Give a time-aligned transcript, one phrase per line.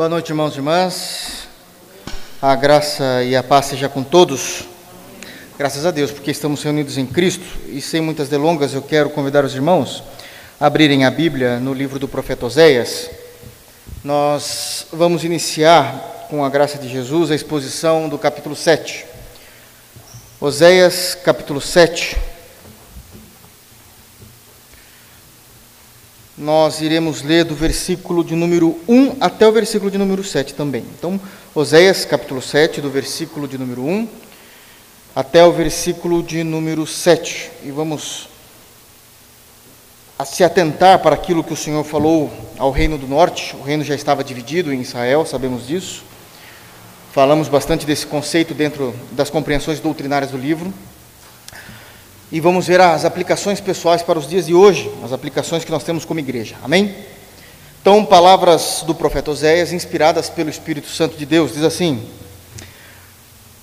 [0.00, 1.46] Boa noite, irmãos e irmãs.
[2.40, 4.64] A graça e a paz seja com todos.
[5.58, 7.44] Graças a Deus, porque estamos reunidos em Cristo.
[7.68, 10.02] E sem muitas delongas, eu quero convidar os irmãos
[10.58, 13.10] a abrirem a Bíblia no livro do profeta Oséias.
[14.02, 19.04] Nós vamos iniciar, com a graça de Jesus, a exposição do capítulo 7.
[20.40, 22.16] Oséias, capítulo 7.
[26.40, 30.82] Nós iremos ler do versículo de número 1 até o versículo de número 7 também.
[30.98, 31.20] Então,
[31.54, 34.08] Oséias, capítulo 7, do versículo de número 1
[35.14, 37.50] até o versículo de número 7.
[37.62, 38.30] E vamos
[40.24, 43.54] se atentar para aquilo que o Senhor falou ao reino do norte.
[43.56, 46.02] O reino já estava dividido em Israel, sabemos disso.
[47.12, 50.72] Falamos bastante desse conceito dentro das compreensões doutrinárias do livro
[52.32, 55.82] e vamos ver as aplicações pessoais para os dias de hoje, as aplicações que nós
[55.82, 56.56] temos como igreja.
[56.62, 56.94] Amém?
[57.80, 62.06] Então, palavras do profeta Oséias, inspiradas pelo Espírito Santo de Deus, diz assim: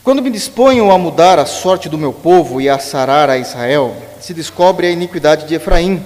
[0.04, 3.96] Quando me disponho a mudar a sorte do meu povo e a sarar a Israel,
[4.20, 6.04] se descobre a iniquidade de Efraim,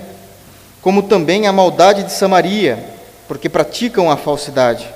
[0.81, 2.83] como também a maldade de Samaria,
[3.27, 4.87] porque praticam a falsidade.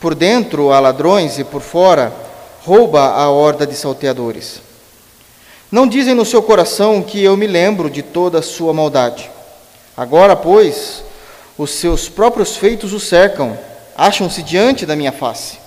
[0.00, 2.12] Por dentro há ladrões e por fora
[2.64, 4.65] rouba a horda de salteadores.
[5.70, 9.28] Não dizem no seu coração que eu me lembro de toda a sua maldade.
[9.96, 11.02] Agora, pois,
[11.58, 13.58] os seus próprios feitos o cercam,
[13.96, 15.58] acham-se diante da minha face.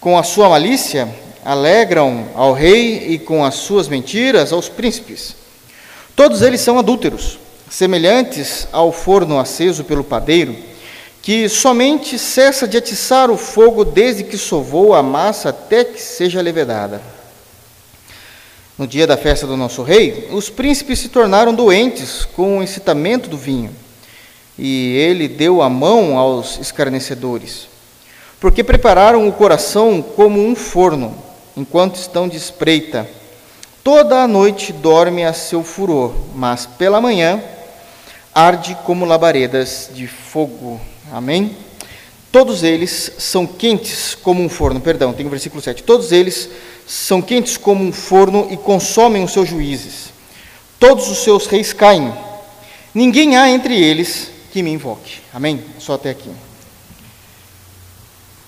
[0.00, 1.08] Com a sua malícia,
[1.44, 5.34] alegram ao rei e com as suas mentiras aos príncipes.
[6.14, 10.54] Todos eles são adúlteros, semelhantes ao forno aceso pelo padeiro,
[11.20, 16.40] que somente cessa de atiçar o fogo desde que sovou a massa até que seja
[16.40, 17.15] levedada.
[18.78, 23.26] No dia da festa do nosso rei, os príncipes se tornaram doentes com o incitamento
[23.26, 23.70] do vinho,
[24.58, 27.68] e ele deu a mão aos escarnecedores,
[28.38, 31.16] porque prepararam o coração como um forno,
[31.56, 33.08] enquanto estão de espreita.
[33.82, 37.42] Toda a noite dorme a seu furor, mas pela manhã
[38.34, 40.78] arde como labaredas de fogo.
[41.10, 41.56] Amém?
[42.36, 44.78] Todos eles são quentes como um forno.
[44.78, 45.82] Perdão, tem o versículo 7.
[45.82, 46.50] Todos eles
[46.86, 50.12] são quentes como um forno e consomem os seus juízes.
[50.78, 52.12] Todos os seus reis caem.
[52.94, 55.20] Ninguém há entre eles que me invoque.
[55.32, 55.64] Amém?
[55.78, 56.28] Só até aqui.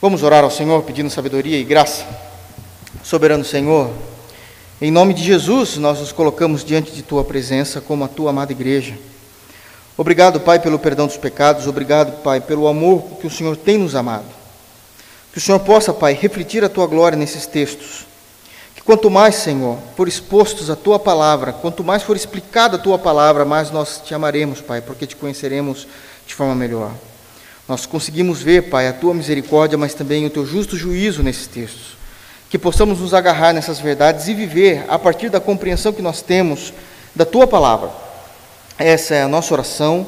[0.02, 2.06] Vamos orar ao Senhor pedindo sabedoria e graça.
[3.02, 3.90] Soberano Senhor,
[4.82, 8.52] em nome de Jesus, nós nos colocamos diante de tua presença como a tua amada
[8.52, 8.98] igreja.
[9.98, 11.66] Obrigado, Pai, pelo perdão dos pecados.
[11.66, 14.24] Obrigado, Pai, pelo amor que o Senhor tem nos amado.
[15.32, 18.08] Que o Senhor possa, Pai, refletir a tua glória nesses textos
[18.88, 23.44] Quanto mais, Senhor, for expostos a tua palavra, quanto mais for explicada a tua palavra,
[23.44, 25.86] mais nós te amaremos, Pai, porque te conheceremos
[26.26, 26.92] de forma melhor.
[27.68, 31.98] Nós conseguimos ver, Pai, a tua misericórdia, mas também o teu justo juízo nesses textos.
[32.48, 36.72] Que possamos nos agarrar nessas verdades e viver a partir da compreensão que nós temos
[37.14, 37.90] da tua palavra.
[38.78, 40.06] Essa é a nossa oração,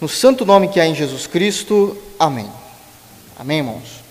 [0.00, 1.96] no santo nome que há em Jesus Cristo.
[2.18, 2.50] Amém.
[3.38, 4.02] Amém, irmãos?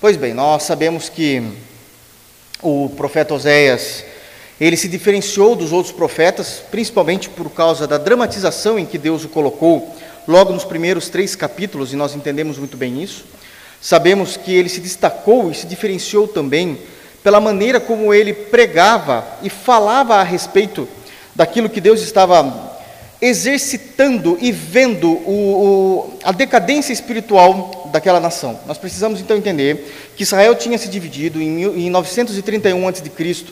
[0.00, 1.42] Pois bem, nós sabemos que
[2.62, 4.02] o profeta Oséias,
[4.58, 9.28] ele se diferenciou dos outros profetas, principalmente por causa da dramatização em que Deus o
[9.28, 9.94] colocou,
[10.26, 13.26] logo nos primeiros três capítulos, e nós entendemos muito bem isso.
[13.78, 16.78] Sabemos que ele se destacou e se diferenciou também
[17.22, 20.88] pela maneira como ele pregava e falava a respeito
[21.34, 22.72] daquilo que Deus estava
[23.24, 28.60] exercitando e vendo o, o, a decadência espiritual daquela nação.
[28.66, 33.46] Nós precisamos então entender que Israel tinha se dividido em, em 931 a.C.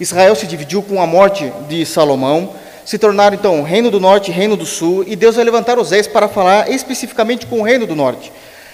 [0.00, 2.54] Israel se dividiu com a morte de Salomão,
[2.86, 6.06] se tornaram então reino do norte e reino do sul, e Deus vai levantar Osés
[6.06, 8.32] para falar especificamente com o reino do norte.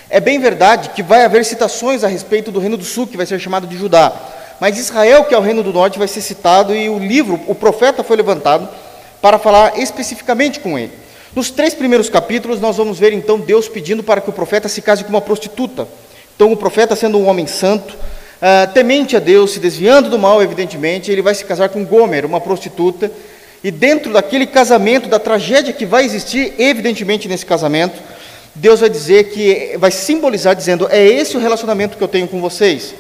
[0.09, 3.27] É bem verdade que vai haver citações a respeito do reino do sul, que vai
[3.27, 4.13] ser chamado de Judá,
[4.61, 7.57] mas Israel, que é o reino do norte, vai ser citado, e o livro, o
[7.57, 8.69] profeta foi levantado
[9.25, 10.93] para falar especificamente com ele.
[11.35, 14.83] Nos três primeiros capítulos, nós vamos ver então Deus pedindo para que o profeta se
[14.83, 15.89] case com uma prostituta.
[16.37, 20.43] Então, o profeta, sendo um homem santo, uh, temente a Deus, se desviando do mal,
[20.43, 23.11] evidentemente, ele vai se casar com Gomer, uma prostituta,
[23.63, 27.99] e dentro daquele casamento, da tragédia que vai existir, evidentemente, nesse casamento,
[28.55, 32.43] Deus vai dizer que, vai simbolizar dizendo: é esse o relacionamento que eu tenho com
[32.43, 32.95] vocês.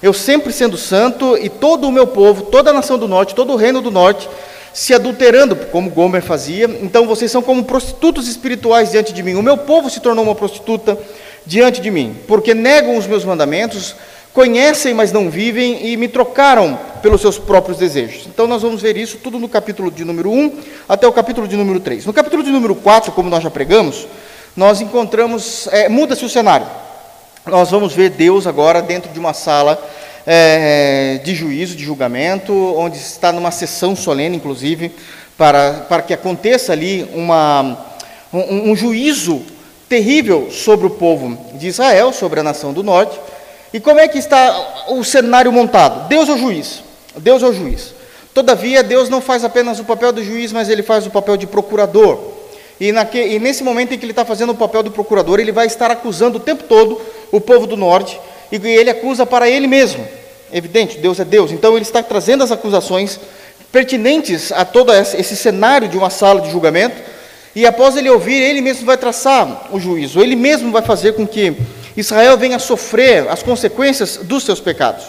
[0.00, 3.52] Eu sempre sendo santo e todo o meu povo, toda a nação do norte, todo
[3.52, 4.28] o reino do norte,
[4.74, 6.68] se adulterando, como Gomer fazia.
[6.82, 9.34] Então vocês são como prostitutos espirituais diante de mim.
[9.36, 10.98] O meu povo se tornou uma prostituta
[11.46, 13.94] diante de mim, porque negam os meus mandamentos,
[14.32, 18.26] conhecem, mas não vivem e me trocaram pelos seus próprios desejos.
[18.26, 21.56] Então nós vamos ver isso tudo no capítulo de número 1 até o capítulo de
[21.56, 22.04] número 3.
[22.04, 24.08] No capítulo de número 4, como nós já pregamos,
[24.56, 26.66] nós encontramos, é, muda-se o cenário.
[27.46, 29.80] nós vamos ver Deus agora dentro de uma sala
[30.26, 34.92] é, de juízo, de julgamento, onde está numa sessão solene, inclusive,
[35.36, 37.78] para, para que aconteça ali uma,
[38.32, 39.42] um, um juízo
[39.88, 43.18] terrível sobre o povo de Israel, sobre a nação do norte.
[43.72, 46.08] E como é que está o cenário montado?
[46.08, 46.82] Deus é o juiz.
[47.16, 47.92] Deus é o juiz.
[48.32, 51.46] Todavia, Deus não faz apenas o papel do juiz, mas ele faz o papel de
[51.46, 52.18] procurador.
[52.80, 55.52] E, naque, e nesse momento em que ele está fazendo o papel do procurador, ele
[55.52, 57.00] vai estar acusando o tempo todo
[57.30, 58.20] o povo do norte,
[58.50, 60.06] e ele acusa para ele mesmo.
[60.52, 61.50] Evidente, Deus é Deus.
[61.50, 63.18] Então ele está trazendo as acusações
[63.72, 66.96] pertinentes a todo esse cenário de uma sala de julgamento,
[67.56, 71.26] e após ele ouvir, ele mesmo vai traçar o juízo, ele mesmo vai fazer com
[71.26, 71.56] que
[71.96, 75.04] Israel venha sofrer as consequências dos seus pecados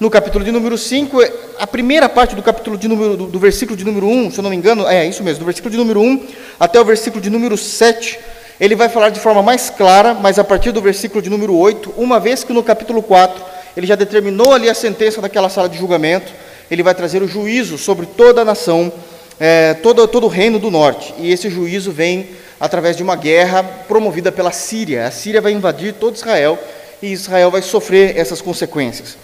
[0.00, 1.18] no capítulo de número 5,
[1.58, 4.42] a primeira parte do capítulo de número, do, do, versículo de número 1, se eu
[4.42, 6.26] não me engano, é isso mesmo, do versículo de número 1
[6.58, 8.18] até o versículo de número 7,
[8.60, 11.94] ele vai falar de forma mais clara, mas a partir do versículo de número 8,
[11.96, 13.42] uma vez que no capítulo 4
[13.74, 16.30] ele já determinou ali a sentença daquela sala de julgamento,
[16.70, 18.92] ele vai trazer o juízo sobre toda a nação,
[19.38, 22.28] é, todo, todo o reino do norte, e esse juízo vem
[22.60, 25.06] através de uma guerra promovida pela Síria.
[25.06, 26.58] A Síria vai invadir todo Israel
[27.00, 29.16] e Israel vai sofrer essas consequências.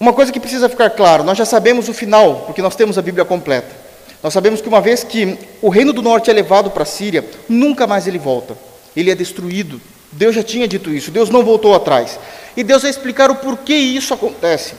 [0.00, 3.02] Uma coisa que precisa ficar claro: nós já sabemos o final, porque nós temos a
[3.02, 3.79] Bíblia completa.
[4.22, 7.24] Nós sabemos que uma vez que o reino do norte é levado para a Síria,
[7.48, 8.56] nunca mais ele volta.
[8.94, 9.80] Ele é destruído.
[10.12, 12.18] Deus já tinha dito isso, Deus não voltou atrás.
[12.56, 14.74] E Deus vai explicar o porquê isso acontece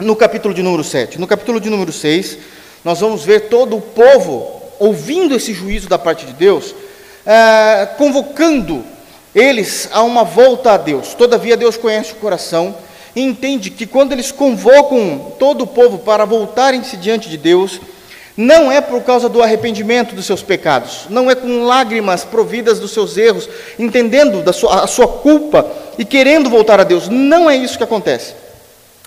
[0.00, 1.18] no capítulo de número 7.
[1.18, 2.38] No capítulo de número 6,
[2.84, 6.74] nós vamos ver todo o povo ouvindo esse juízo da parte de Deus,
[7.26, 8.84] é, convocando
[9.34, 11.14] eles a uma volta a Deus.
[11.14, 12.76] Todavia, Deus conhece o coração
[13.14, 17.80] e entende que quando eles convocam todo o povo para voltarem-se diante de Deus,
[18.38, 22.92] não é por causa do arrependimento dos seus pecados, não é com lágrimas providas dos
[22.92, 25.66] seus erros, entendendo da sua, a sua culpa
[25.98, 27.08] e querendo voltar a Deus.
[27.08, 28.34] Não é isso que acontece.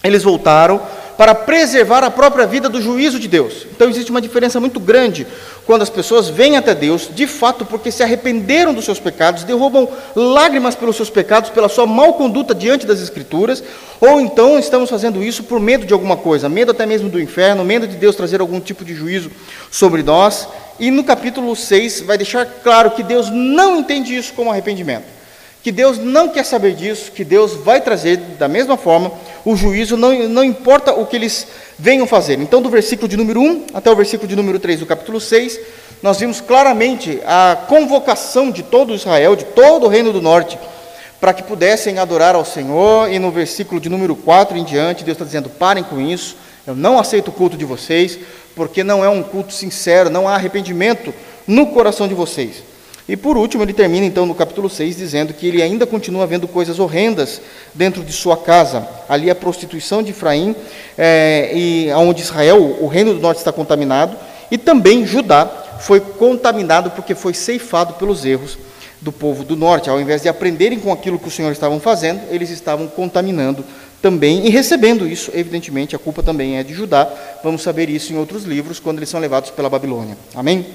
[0.03, 0.81] Eles voltaram
[1.21, 3.67] para preservar a própria vida do juízo de Deus.
[3.71, 5.27] Então existe uma diferença muito grande
[5.67, 9.87] quando as pessoas vêm até Deus, de fato, porque se arrependeram dos seus pecados, derrubam
[10.15, 13.63] lágrimas pelos seus pecados, pela sua mal conduta diante das Escrituras,
[13.99, 17.63] ou então estamos fazendo isso por medo de alguma coisa, medo até mesmo do inferno,
[17.63, 19.29] medo de Deus trazer algum tipo de juízo
[19.69, 20.47] sobre nós.
[20.79, 25.20] E no capítulo 6 vai deixar claro que Deus não entende isso como arrependimento
[25.63, 29.11] que Deus não quer saber disso, que Deus vai trazer da mesma forma
[29.45, 31.47] o juízo, não, não importa o que eles
[31.77, 32.39] venham fazer.
[32.39, 35.59] Então, do versículo de número 1 até o versículo de número 3 do capítulo 6,
[36.01, 40.57] nós vimos claramente a convocação de todo Israel, de todo o reino do norte,
[41.19, 45.15] para que pudessem adorar ao Senhor, e no versículo de número 4 em diante, Deus
[45.15, 46.35] está dizendo: parem com isso,
[46.65, 48.17] eu não aceito o culto de vocês,
[48.55, 51.13] porque não é um culto sincero, não há arrependimento
[51.47, 52.70] no coração de vocês.
[53.07, 56.47] E por último, ele termina então no capítulo 6 dizendo que ele ainda continua vendo
[56.47, 57.41] coisas horrendas
[57.73, 58.87] dentro de sua casa.
[59.09, 60.55] Ali a prostituição de Efraim,
[60.97, 64.15] é, e onde Israel, o reino do norte, está contaminado,
[64.49, 65.45] e também Judá
[65.79, 68.57] foi contaminado porque foi ceifado pelos erros
[69.01, 69.89] do povo do norte.
[69.89, 73.65] Ao invés de aprenderem com aquilo que o Senhor estavam fazendo, eles estavam contaminando
[74.01, 75.31] também e recebendo isso.
[75.33, 77.11] Evidentemente, a culpa também é de Judá.
[77.43, 80.17] Vamos saber isso em outros livros quando eles são levados pela Babilônia.
[80.35, 80.65] Amém?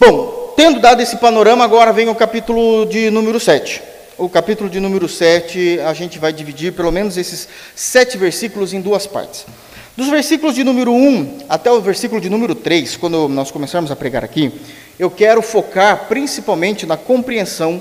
[0.00, 3.82] Bom, Tendo dado esse panorama, agora vem o capítulo de número 7.
[4.18, 8.80] O capítulo de número 7, a gente vai dividir pelo menos esses sete versículos em
[8.80, 9.46] duas partes.
[9.96, 13.96] Dos versículos de número 1 até o versículo de número 3, quando nós começarmos a
[13.96, 14.52] pregar aqui,
[14.98, 17.80] eu quero focar principalmente na compreensão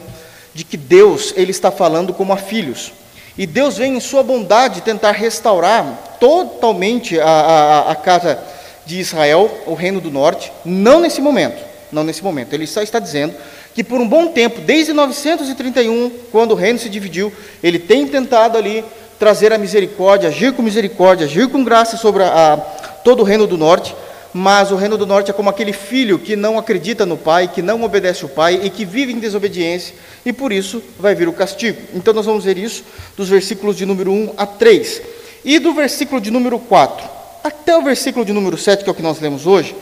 [0.54, 2.94] de que Deus ele está falando como a filhos.
[3.38, 8.40] E Deus vem em sua bondade tentar restaurar totalmente a, a, a casa
[8.86, 12.54] de Israel, o reino do norte, não nesse momento, não nesse momento.
[12.54, 13.34] Ele só está dizendo
[13.74, 17.32] que por um bom tempo, desde 931, quando o reino se dividiu,
[17.62, 18.84] ele tem tentado ali
[19.18, 23.46] trazer a misericórdia, agir com misericórdia, agir com graça sobre a, a, todo o reino
[23.46, 23.96] do norte,
[24.34, 27.62] mas o reino do norte é como aquele filho que não acredita no pai, que
[27.62, 31.34] não obedece o pai e que vive em desobediência, e por isso vai vir o
[31.34, 31.80] castigo.
[31.94, 32.84] Então nós vamos ver isso
[33.18, 35.02] dos versículos de número 1 a 3.
[35.44, 38.96] E do versículo de número 4 até o versículo de número 7, que é o
[38.96, 39.76] que nós lemos hoje,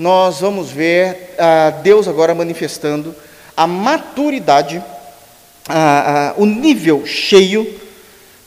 [0.00, 3.14] nós vamos ver ah, Deus agora manifestando
[3.54, 4.82] a maturidade,
[5.68, 7.78] ah, ah, o nível cheio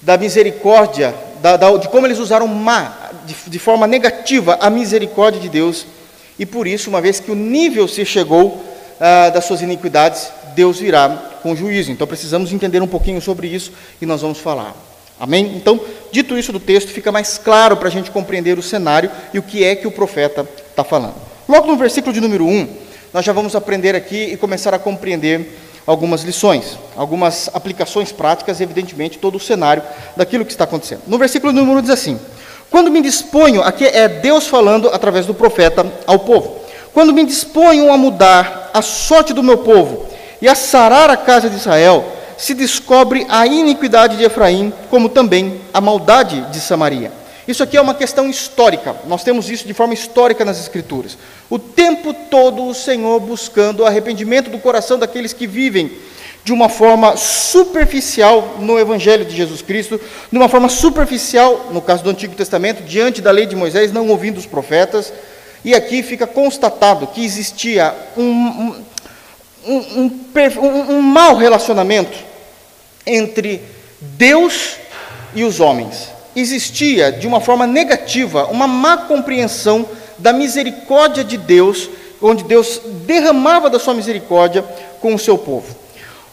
[0.02, 5.40] da misericórdia, da, da, de como eles usaram má, de, de, forma negativa a misericórdia
[5.40, 5.86] de Deus,
[6.40, 8.60] e por isso, uma vez que o nível se chegou
[9.00, 11.08] ah, das suas iniquidades, Deus virá
[11.44, 11.92] com juízo.
[11.92, 14.76] Então precisamos entender um pouquinho sobre isso e nós vamos falar.
[15.20, 15.54] Amém?
[15.56, 15.80] Então,
[16.12, 19.44] dito isso do texto, fica mais claro para a gente compreender o cenário e o
[19.44, 21.33] que é que o profeta está falando.
[21.48, 22.68] Logo no versículo de número 1,
[23.14, 29.18] nós já vamos aprender aqui e começar a compreender algumas lições, algumas aplicações práticas evidentemente,
[29.18, 29.84] todo o cenário
[30.16, 31.02] daquilo que está acontecendo.
[31.06, 32.20] No versículo número diz assim:
[32.72, 36.60] Quando me disponho, aqui é Deus falando através do profeta ao povo,
[36.94, 40.08] quando me disponho a mudar a sorte do meu povo
[40.42, 42.06] e a sarar a casa de Israel,
[42.38, 47.12] se descobre a iniquidade de Efraim, como também a maldade de Samaria.
[47.48, 51.18] Isso aqui é uma questão histórica, nós temos isso de forma histórica nas Escrituras.
[51.50, 55.92] O tempo todo o Senhor buscando o arrependimento do coração daqueles que vivem
[56.46, 60.00] de uma forma superficial no Evangelho de Jesus Cristo,
[60.32, 64.08] de uma forma superficial, no caso do Antigo Testamento, diante da lei de Moisés, não
[64.10, 65.12] ouvindo os profetas.
[65.66, 68.76] E aqui fica constatado que existia um,
[69.66, 72.18] um, um, um mau relacionamento
[73.06, 73.62] entre
[74.02, 74.78] Deus
[75.34, 79.88] e os homens existia de uma forma negativa uma má compreensão
[80.18, 81.90] da misericórdia de Deus,
[82.22, 84.64] onde Deus derramava da sua misericórdia
[85.02, 85.76] com o seu povo.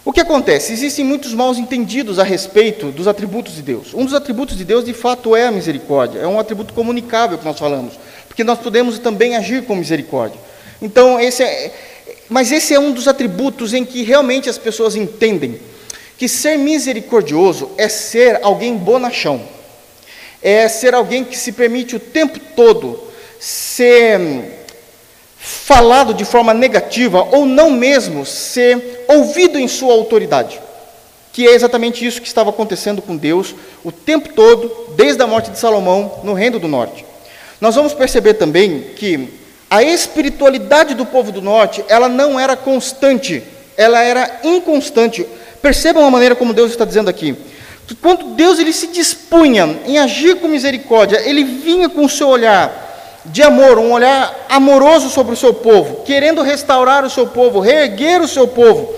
[0.04, 0.73] O que acontece?
[0.73, 3.92] Existem muitos maus entendidos a respeito dos atributos de Deus.
[3.92, 6.21] Um dos atributos de Deus, de fato, é a misericórdia.
[6.21, 7.95] É um atributo comunicável que nós falamos,
[8.26, 10.40] porque nós podemos também agir com misericórdia.
[10.80, 11.75] Então, esse é,
[12.30, 15.61] mas esse é um dos atributos em que realmente as pessoas entendem
[16.16, 19.42] que ser misericordioso é ser alguém bonachão
[20.43, 23.01] é ser alguém que se permite o tempo todo
[23.39, 24.59] ser
[25.37, 30.61] falado de forma negativa ou não mesmo ser ouvido em sua autoridade.
[31.33, 33.55] Que é exatamente isso que estava acontecendo com Deus
[33.85, 37.05] o tempo todo, desde a morte de Salomão no Reino do Norte.
[37.61, 39.29] Nós vamos perceber também que
[39.71, 43.43] a espiritualidade do povo do norte, ela não era constante,
[43.77, 45.25] ela era inconstante.
[45.63, 47.37] Percebam a maneira como Deus está dizendo aqui
[47.95, 52.89] quando Deus ele se dispunha em agir com misericórdia, ele vinha com o seu olhar
[53.25, 58.23] de amor, um olhar amoroso sobre o seu povo, querendo restaurar o seu povo, reerguer
[58.23, 58.95] o seu povo,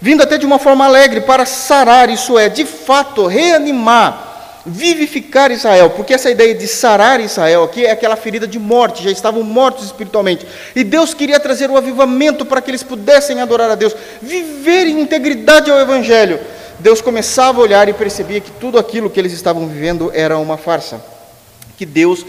[0.00, 5.90] vindo até de uma forma alegre para sarar, isso é, de fato, reanimar, vivificar Israel,
[5.90, 9.84] porque essa ideia de sarar Israel aqui é aquela ferida de morte, já estavam mortos
[9.86, 14.86] espiritualmente, e Deus queria trazer o avivamento para que eles pudessem adorar a Deus, viver
[14.86, 16.40] em integridade ao Evangelho,
[16.78, 20.56] Deus começava a olhar e percebia que tudo aquilo que eles estavam vivendo era uma
[20.56, 21.00] farsa.
[21.76, 22.24] Que Deus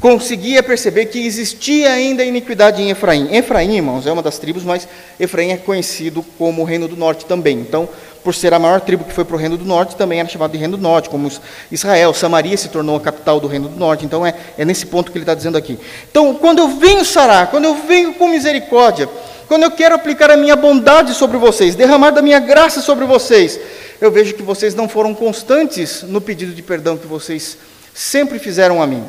[0.00, 3.34] conseguia perceber que existia ainda iniquidade em Efraim.
[3.34, 4.88] Efraim, irmãos, é uma das tribos, mas
[5.18, 7.58] Efraim é conhecido como o Reino do Norte também.
[7.58, 7.88] Então,
[8.24, 10.52] por ser a maior tribo que foi para o Reino do Norte, também era chamado
[10.52, 11.30] de Reino do Norte, como
[11.70, 12.14] Israel.
[12.14, 14.04] Samaria se tornou a capital do Reino do Norte.
[14.04, 15.78] Então, é, é nesse ponto que ele está dizendo aqui.
[16.10, 19.08] Então, quando eu venho sarar, quando eu venho com misericórdia,
[19.48, 23.58] quando eu quero aplicar a minha bondade sobre vocês, derramar da minha graça sobre vocês,
[24.00, 27.58] eu vejo que vocês não foram constantes no pedido de perdão que vocês
[27.94, 29.04] sempre fizeram a mim.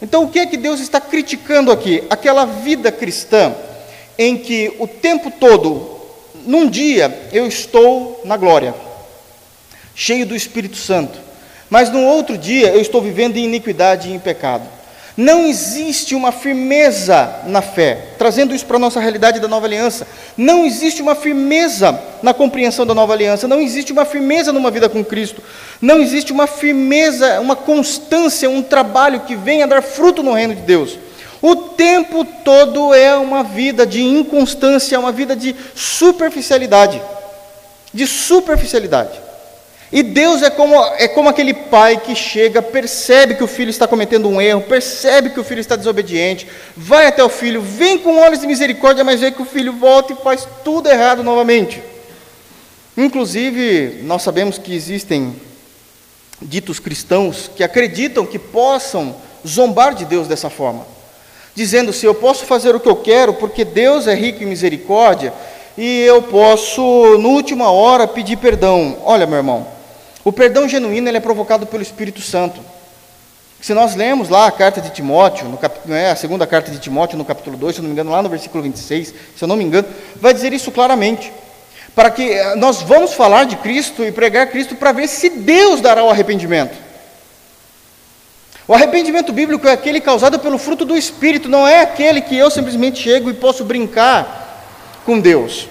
[0.00, 2.04] Então, o que é que Deus está criticando aqui?
[2.08, 3.54] Aquela vida cristã
[4.18, 6.00] em que o tempo todo,
[6.46, 8.74] num dia, eu estou na glória,
[9.94, 11.18] cheio do Espírito Santo,
[11.68, 14.68] mas no outro dia eu estou vivendo em iniquidade e em pecado.
[15.16, 20.06] Não existe uma firmeza na fé, trazendo isso para a nossa realidade da nova aliança.
[20.36, 24.90] Não existe uma firmeza na compreensão da nova aliança, não existe uma firmeza numa vida
[24.90, 25.42] com Cristo,
[25.80, 30.60] não existe uma firmeza, uma constância, um trabalho que venha dar fruto no reino de
[30.60, 30.98] Deus.
[31.40, 37.00] O tempo todo é uma vida de inconstância, uma vida de superficialidade.
[37.92, 39.25] De superficialidade.
[39.92, 43.86] E Deus é como, é como aquele pai que chega, percebe que o filho está
[43.86, 48.18] cometendo um erro, percebe que o filho está desobediente, vai até o filho, vem com
[48.18, 51.80] olhos de misericórdia, mas vê que o filho volta e faz tudo errado novamente.
[52.96, 55.36] Inclusive, nós sabemos que existem
[56.42, 59.14] ditos cristãos que acreditam que possam
[59.46, 60.84] zombar de Deus dessa forma,
[61.54, 65.32] dizendo: se eu posso fazer o que eu quero, porque Deus é rico em misericórdia,
[65.78, 66.80] e eu posso,
[67.18, 68.96] no última hora, pedir perdão.
[69.04, 69.75] Olha, meu irmão,
[70.26, 72.60] o perdão genuíno é provocado pelo Espírito Santo.
[73.60, 75.78] Se nós lemos lá a carta de Timóteo, no cap...
[75.88, 78.20] é, a segunda carta de Timóteo, no capítulo 2, se eu não me engano, lá
[78.20, 81.32] no versículo 26, se eu não me engano, vai dizer isso claramente.
[81.94, 85.80] Para que eh, nós vamos falar de Cristo e pregar Cristo para ver se Deus
[85.80, 86.76] dará o arrependimento.
[88.66, 92.50] O arrependimento bíblico é aquele causado pelo fruto do Espírito, não é aquele que eu
[92.50, 95.68] simplesmente chego e posso brincar com Deus.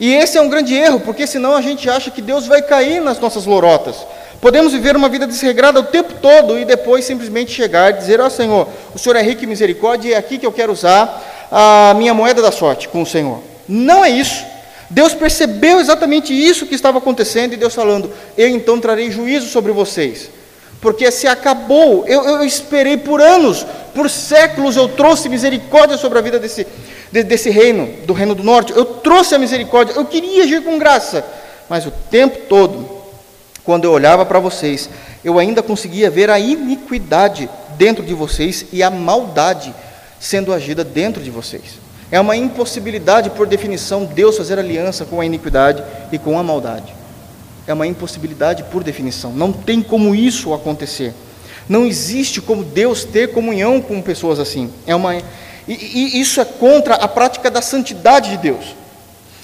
[0.00, 3.02] E esse é um grande erro, porque senão a gente acha que Deus vai cair
[3.02, 3.96] nas nossas lorotas.
[4.40, 8.26] Podemos viver uma vida desregrada o tempo todo e depois simplesmente chegar e dizer: Ó
[8.26, 11.48] oh, Senhor, o Senhor é rico em misericórdia e é aqui que eu quero usar
[11.52, 13.40] a minha moeda da sorte com o Senhor.
[13.68, 14.42] Não é isso.
[14.88, 19.70] Deus percebeu exatamente isso que estava acontecendo e Deus falando: Eu então trarei juízo sobre
[19.70, 20.30] vocês.
[20.80, 26.22] Porque se acabou, eu, eu esperei por anos, por séculos, eu trouxe misericórdia sobre a
[26.22, 26.66] vida desse,
[27.12, 28.72] de, desse reino, do reino do norte.
[28.72, 31.24] Eu trouxe a misericórdia, eu queria agir com graça,
[31.68, 32.88] mas o tempo todo,
[33.62, 34.88] quando eu olhava para vocês,
[35.22, 39.74] eu ainda conseguia ver a iniquidade dentro de vocês e a maldade
[40.18, 41.78] sendo agida dentro de vocês.
[42.10, 46.99] É uma impossibilidade, por definição, Deus fazer aliança com a iniquidade e com a maldade.
[47.70, 49.32] É uma impossibilidade por definição.
[49.32, 51.14] Não tem como isso acontecer.
[51.68, 54.72] Não existe como Deus ter comunhão com pessoas assim.
[54.88, 55.22] É uma, e,
[55.68, 58.74] e isso é contra a prática da santidade de Deus.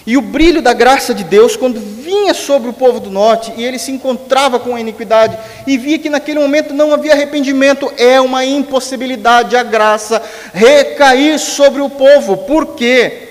[0.04, 3.64] E o brilho da graça de Deus, quando vinha sobre o povo do norte e
[3.64, 8.20] ele se encontrava com a iniquidade e via que naquele momento não havia arrependimento, é
[8.20, 10.20] uma impossibilidade a graça
[10.52, 12.38] recair sobre o povo.
[12.38, 13.25] Por quê?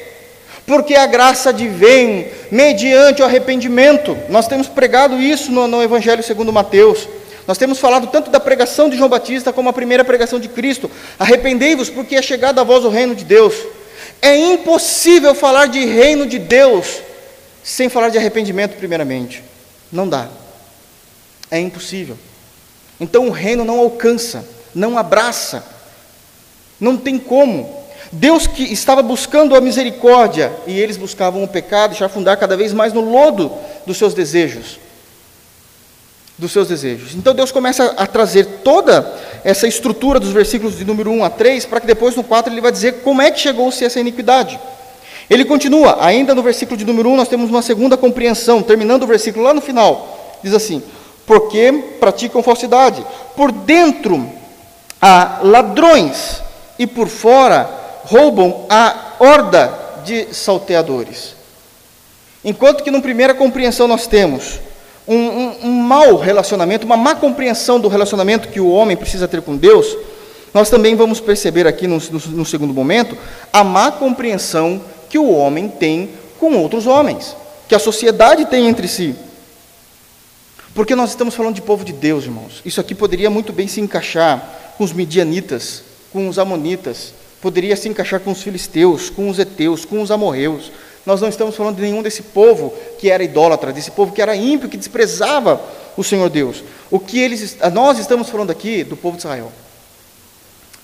[0.65, 4.17] Porque a graça advém mediante o arrependimento.
[4.29, 7.07] Nós temos pregado isso no, no Evangelho segundo Mateus.
[7.47, 10.89] Nós temos falado tanto da pregação de João Batista como a primeira pregação de Cristo.
[11.19, 13.53] Arrependei-vos, porque é chegado a vós o reino de Deus.
[14.21, 17.01] É impossível falar de reino de Deus
[17.63, 19.43] sem falar de arrependimento, primeiramente.
[19.91, 20.29] Não dá.
[21.51, 22.17] É impossível.
[22.99, 25.63] Então o reino não alcança, não abraça,
[26.79, 27.84] não tem como.
[28.15, 32.71] Deus que estava buscando a misericórdia e eles buscavam o pecado e afundar cada vez
[32.71, 33.51] mais no lodo
[33.85, 34.79] dos seus desejos.
[36.37, 37.13] Dos seus desejos.
[37.13, 41.65] Então Deus começa a trazer toda essa estrutura dos versículos de número 1 a 3,
[41.65, 44.57] para que depois no 4 ele vai dizer como é que chegou-se essa iniquidade.
[45.29, 49.07] Ele continua, ainda no versículo de número 1, nós temos uma segunda compreensão, terminando o
[49.07, 50.37] versículo lá no final.
[50.41, 50.81] Diz assim:
[51.25, 53.05] Porque praticam falsidade.
[53.35, 54.29] Por dentro
[55.01, 56.41] há ladrões,
[56.77, 59.73] e por fora roubam a horda
[60.05, 61.35] de salteadores.
[62.43, 64.59] Enquanto que, na primeira compreensão, nós temos
[65.07, 69.41] um, um, um mau relacionamento, uma má compreensão do relacionamento que o homem precisa ter
[69.41, 69.97] com Deus,
[70.53, 73.17] nós também vamos perceber aqui no, no, no segundo momento
[73.51, 77.35] a má compreensão que o homem tem com outros homens,
[77.67, 79.15] que a sociedade tem entre si.
[80.73, 82.61] Porque nós estamos falando de povo de Deus, irmãos.
[82.65, 87.87] Isso aqui poderia muito bem se encaixar com os midianitas, com os amonitas, poderia se
[87.87, 90.71] encaixar com os filisteus, com os heteus, com os amorreus,
[91.05, 94.35] nós não estamos falando de nenhum desse povo que era idólatra, desse povo que era
[94.35, 95.61] ímpio, que desprezava
[95.95, 96.63] o Senhor Deus.
[96.89, 99.51] O que eles, nós estamos falando aqui do povo de Israel.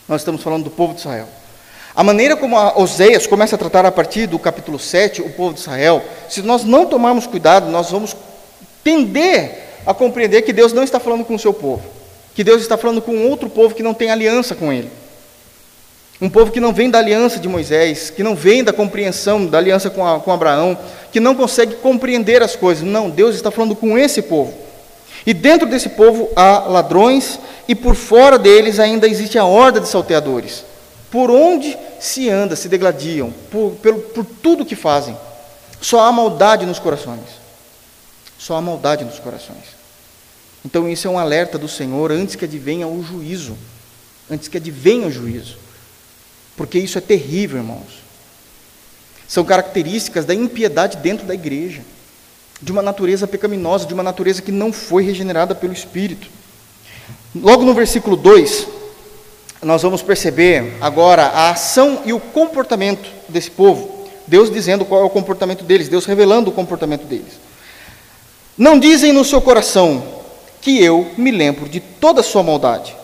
[0.07, 1.27] Nós estamos falando do povo de Israel.
[1.95, 5.53] A maneira como a Oséias começa a tratar a partir do capítulo 7 o povo
[5.53, 8.15] de Israel, se nós não tomarmos cuidado, nós vamos
[8.83, 11.83] tender a compreender que Deus não está falando com o seu povo,
[12.35, 14.89] que Deus está falando com outro povo que não tem aliança com ele.
[16.21, 19.57] Um povo que não vem da aliança de Moisés, que não vem da compreensão da
[19.57, 20.77] aliança com, a, com Abraão,
[21.11, 22.83] que não consegue compreender as coisas.
[22.83, 24.53] Não, Deus está falando com esse povo.
[25.25, 29.87] E dentro desse povo há ladrões, e por fora deles ainda existe a horda de
[29.87, 30.63] salteadores.
[31.09, 35.17] Por onde se anda, se degladiam, por, por, por tudo que fazem.
[35.81, 37.41] Só há maldade nos corações.
[38.37, 39.81] Só há maldade nos corações.
[40.63, 43.57] Então, isso é um alerta do Senhor antes que advenha o juízo.
[44.29, 45.57] Antes que advenha o juízo.
[46.55, 48.01] Porque isso é terrível, irmãos.
[49.27, 51.81] São características da impiedade dentro da igreja,
[52.61, 56.27] de uma natureza pecaminosa, de uma natureza que não foi regenerada pelo Espírito.
[57.33, 58.67] Logo no versículo 2,
[59.61, 64.09] nós vamos perceber agora a ação e o comportamento desse povo.
[64.27, 67.39] Deus dizendo qual é o comportamento deles, Deus revelando o comportamento deles.
[68.57, 70.03] Não dizem no seu coração
[70.61, 72.95] que eu me lembro de toda a sua maldade.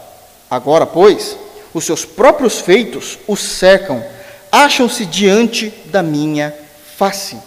[0.49, 1.37] Agora, pois,
[1.73, 4.03] os seus próprios feitos os cercam,
[4.51, 6.53] acham-se diante da minha
[6.97, 7.37] face.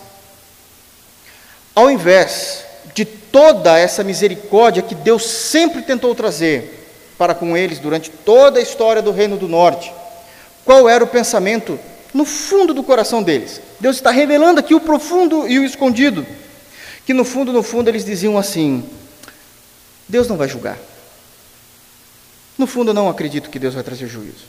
[1.75, 6.79] Ao invés de toda essa misericórdia que Deus sempre tentou trazer
[7.17, 9.93] para com eles durante toda a história do Reino do Norte,
[10.65, 11.79] qual era o pensamento
[12.13, 13.61] no fundo do coração deles?
[13.79, 16.27] Deus está revelando aqui o profundo e o escondido.
[17.07, 18.85] Que no fundo, no fundo, eles diziam assim:
[20.09, 20.79] Deus não vai julgar.
[22.61, 24.45] No fundo, eu não acredito que Deus vai trazer juízo.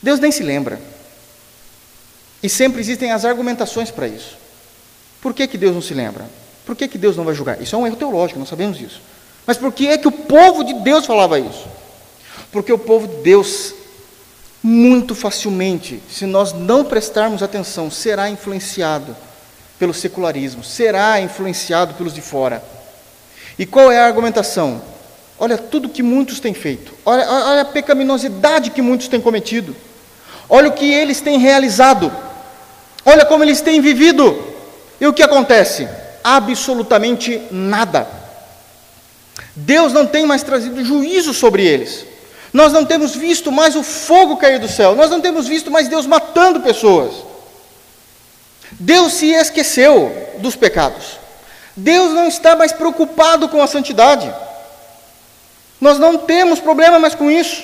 [0.00, 0.80] Deus nem se lembra.
[2.40, 4.36] E sempre existem as argumentações para isso.
[5.20, 6.30] Por que, que Deus não se lembra?
[6.64, 7.60] Por que, que Deus não vai julgar?
[7.60, 9.02] Isso é um erro teológico, nós sabemos isso.
[9.44, 11.66] Mas por que é que o povo de Deus falava isso?
[12.52, 13.74] Porque o povo de Deus,
[14.62, 19.16] muito facilmente, se nós não prestarmos atenção, será influenciado
[19.76, 22.62] pelo secularismo, será influenciado pelos de fora.
[23.58, 24.93] E qual é a argumentação?
[25.38, 26.92] Olha tudo que muitos têm feito.
[27.04, 29.74] Olha, olha, a pecaminosidade que muitos têm cometido.
[30.48, 32.12] Olha o que eles têm realizado.
[33.04, 34.54] Olha como eles têm vivido.
[35.00, 35.88] E o que acontece?
[36.22, 38.06] Absolutamente nada.
[39.56, 42.06] Deus não tem mais trazido juízo sobre eles.
[42.52, 45.88] Nós não temos visto mais o fogo cair do céu, nós não temos visto mais
[45.88, 47.12] Deus matando pessoas.
[48.72, 51.18] Deus se esqueceu dos pecados.
[51.76, 54.32] Deus não está mais preocupado com a santidade.
[55.84, 57.62] Nós não temos problema mais com isso.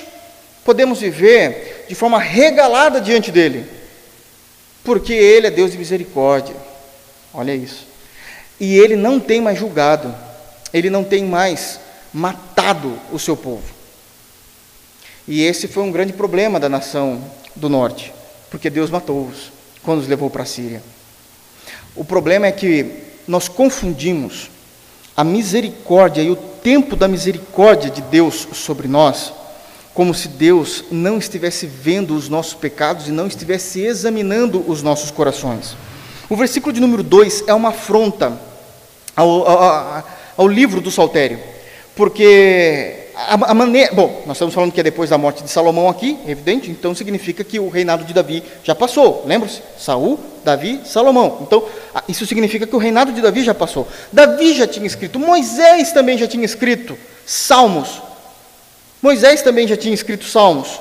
[0.63, 3.65] Podemos viver de forma regalada diante dele,
[4.83, 6.55] porque ele é Deus de misericórdia.
[7.33, 7.87] Olha isso.
[8.59, 10.13] E ele não tem mais julgado,
[10.71, 11.79] ele não tem mais
[12.13, 13.63] matado o seu povo.
[15.27, 17.23] E esse foi um grande problema da nação
[17.55, 18.13] do norte,
[18.51, 20.83] porque Deus matou-os quando os levou para a Síria.
[21.95, 22.85] O problema é que
[23.27, 24.47] nós confundimos
[25.15, 29.33] a misericórdia e o tempo da misericórdia de Deus sobre nós,
[29.93, 35.11] como se Deus não estivesse vendo os nossos pecados e não estivesse examinando os nossos
[35.11, 35.75] corações.
[36.29, 38.39] O versículo de número 2 é uma afronta
[39.15, 41.39] ao, ao, ao livro do Saltério,
[41.95, 43.93] porque a, a, maneira.
[43.93, 47.43] Bom, nós estamos falando que é depois da morte de Salomão aqui, evidente, então significa
[47.43, 49.23] que o reinado de Davi já passou.
[49.25, 49.61] Lembra-se?
[49.77, 51.39] Saul, Davi, Salomão.
[51.41, 51.63] Então,
[52.07, 53.87] isso significa que o reinado de Davi já passou.
[54.11, 58.01] Davi já tinha escrito, Moisés também já tinha escrito Salmos.
[59.01, 60.79] Moisés também já tinha escrito Salmos,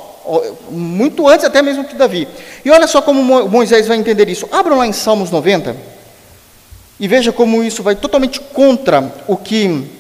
[0.71, 2.29] muito antes até mesmo que Davi.
[2.65, 4.49] E olha só como Moisés vai entender isso.
[4.53, 5.75] Abram lá em Salmos 90
[6.99, 10.00] e veja como isso vai totalmente contra o que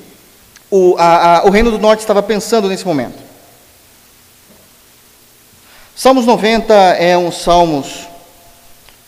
[0.70, 3.18] o, a, a, o Reino do Norte estava pensando nesse momento.
[5.94, 8.08] Salmos 90 é um salmos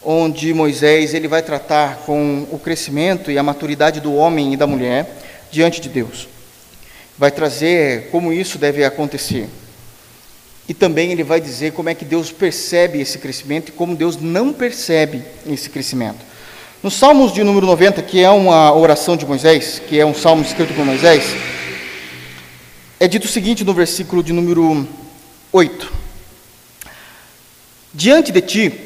[0.04, 4.66] onde Moisés ele vai tratar com o crescimento e a maturidade do homem e da
[4.66, 5.08] mulher
[5.50, 6.28] diante de Deus.
[7.16, 9.48] Vai trazer como isso deve acontecer.
[10.68, 14.16] E também ele vai dizer como é que Deus percebe esse crescimento e como Deus
[14.16, 16.31] não percebe esse crescimento.
[16.82, 20.42] No Salmos de número 90, que é uma oração de Moisés, que é um salmo
[20.42, 21.22] escrito por Moisés,
[22.98, 24.88] é dito o seguinte no versículo de número
[25.52, 25.92] 8:
[27.94, 28.80] Diante de ti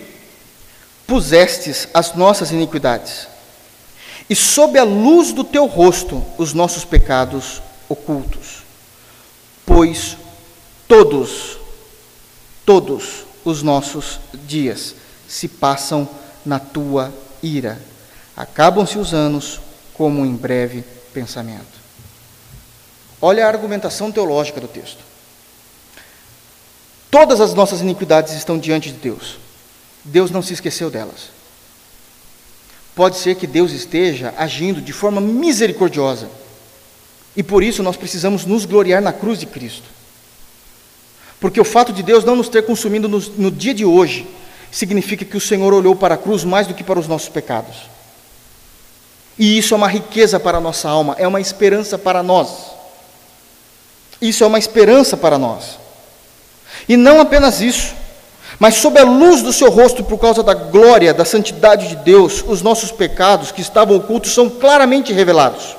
[1.06, 3.28] pusestes as nossas iniquidades,
[4.28, 8.58] e sob a luz do teu rosto os nossos pecados ocultos.
[9.64, 10.18] Pois
[10.86, 11.56] todos,
[12.66, 14.94] todos os nossos dias
[15.26, 16.06] se passam
[16.44, 17.10] na tua
[17.46, 17.80] ira.
[18.36, 19.60] Acabam-se os anos
[19.94, 21.76] como em breve pensamento.
[23.20, 24.98] Olha a argumentação teológica do texto.
[27.10, 29.38] Todas as nossas iniquidades estão diante de Deus.
[30.04, 31.30] Deus não se esqueceu delas.
[32.94, 36.28] Pode ser que Deus esteja agindo de forma misericordiosa.
[37.36, 39.84] E por isso nós precisamos nos gloriar na cruz de Cristo.
[41.40, 44.26] Porque o fato de Deus não nos ter consumido no, no dia de hoje
[44.76, 47.88] significa que o Senhor olhou para a cruz mais do que para os nossos pecados.
[49.38, 52.48] E isso é uma riqueza para a nossa alma, é uma esperança para nós.
[54.20, 55.78] Isso é uma esperança para nós.
[56.86, 57.94] E não apenas isso,
[58.58, 62.44] mas sob a luz do seu rosto, por causa da glória, da santidade de Deus,
[62.46, 65.74] os nossos pecados que estavam ocultos são claramente revelados.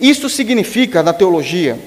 [0.00, 1.78] Isto significa, na teologia,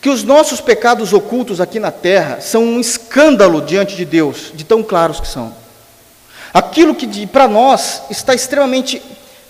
[0.00, 4.64] que os nossos pecados ocultos aqui na terra são um escândalo diante de Deus, de
[4.64, 5.54] tão claros que são.
[6.52, 9.02] Aquilo que para nós está extremamente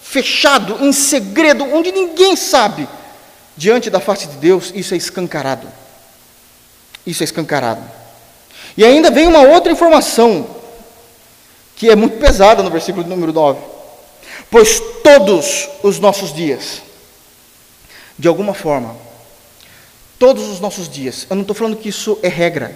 [0.03, 2.89] fechado, em segredo, onde ninguém sabe,
[3.57, 5.67] diante da face de Deus, isso é escancarado.
[7.07, 7.83] Isso é escancarado.
[8.77, 10.47] E ainda vem uma outra informação,
[11.77, 13.61] que é muito pesada no versículo número 9.
[14.51, 16.81] Pois todos os nossos dias,
[18.19, 18.97] de alguma forma,
[20.25, 22.75] todos os nossos dias, eu não estou falando que isso é regra,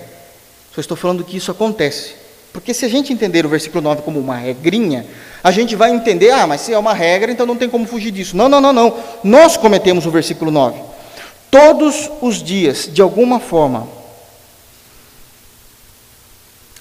[0.74, 2.14] só estou falando que isso acontece.
[2.52, 5.06] Porque se a gente entender o versículo 9 como uma regrinha,
[5.42, 8.10] a gente vai entender, ah, mas se é uma regra, então não tem como fugir
[8.10, 8.36] disso.
[8.36, 9.02] Não, não, não, não.
[9.24, 10.78] Nós cometemos o versículo 9.
[11.50, 13.88] Todos os dias, de alguma forma,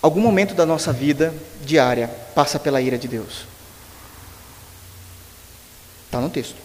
[0.01, 3.45] algum momento da nossa vida diária passa pela ira de Deus.
[6.08, 6.58] Está no texto.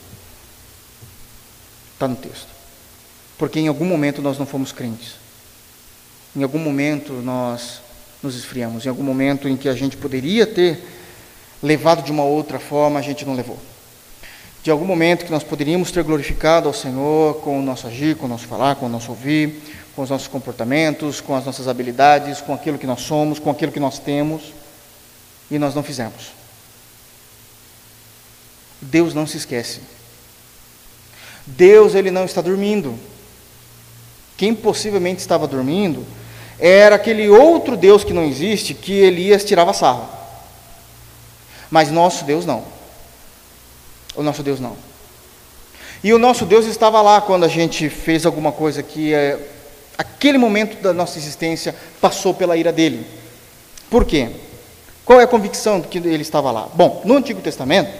[1.94, 2.51] Está no texto.
[3.42, 5.14] Porque em algum momento nós não fomos crentes.
[6.36, 7.80] Em algum momento nós
[8.22, 8.86] nos esfriamos.
[8.86, 10.78] Em algum momento em que a gente poderia ter
[11.60, 13.58] levado de uma outra forma, a gente não levou.
[14.62, 18.26] De algum momento que nós poderíamos ter glorificado ao Senhor com o nosso agir, com
[18.26, 19.60] o nosso falar, com o nosso ouvir,
[19.96, 23.72] com os nossos comportamentos, com as nossas habilidades, com aquilo que nós somos, com aquilo
[23.72, 24.52] que nós temos,
[25.50, 26.30] e nós não fizemos.
[28.80, 29.80] Deus não se esquece.
[31.44, 32.96] Deus ele não está dormindo.
[34.42, 36.04] Quem possivelmente estava dormindo
[36.58, 40.08] era aquele outro Deus que não existe, que Elias tirava sarro.
[41.70, 42.64] Mas nosso Deus não.
[44.16, 44.76] O nosso Deus não.
[46.02, 49.38] E o nosso Deus estava lá quando a gente fez alguma coisa que é,
[49.96, 53.06] Aquele momento da nossa existência passou pela ira dele.
[53.88, 54.28] Por quê?
[55.04, 56.68] Qual é a convicção de que ele estava lá?
[56.74, 57.92] Bom, no Antigo Testamento,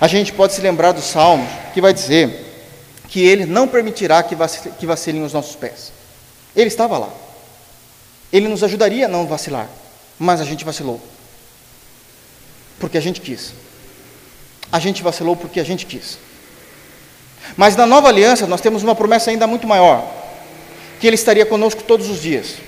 [0.00, 2.49] a gente pode se lembrar dos Salmos, que vai dizer
[3.10, 5.92] que ele não permitirá que vacilem os nossos pés.
[6.54, 7.10] Ele estava lá.
[8.32, 9.68] Ele nos ajudaria a não vacilar,
[10.16, 11.00] mas a gente vacilou.
[12.78, 13.52] Porque a gente quis.
[14.70, 16.18] A gente vacilou porque a gente quis.
[17.56, 20.08] Mas na nova aliança nós temos uma promessa ainda muito maior:
[21.00, 22.58] que Ele estaria conosco todos os dias,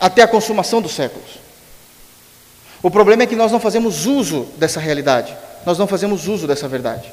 [0.00, 1.42] até a consumação dos séculos.
[2.82, 5.36] O problema é que nós não fazemos uso dessa realidade,
[5.66, 7.12] nós não fazemos uso dessa verdade.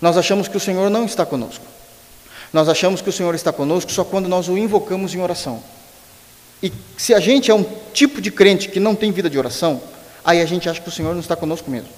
[0.00, 1.64] Nós achamos que o Senhor não está conosco.
[2.52, 5.62] Nós achamos que o Senhor está conosco só quando nós o invocamos em oração.
[6.62, 9.80] E se a gente é um tipo de crente que não tem vida de oração,
[10.24, 11.88] aí a gente acha que o Senhor não está conosco mesmo.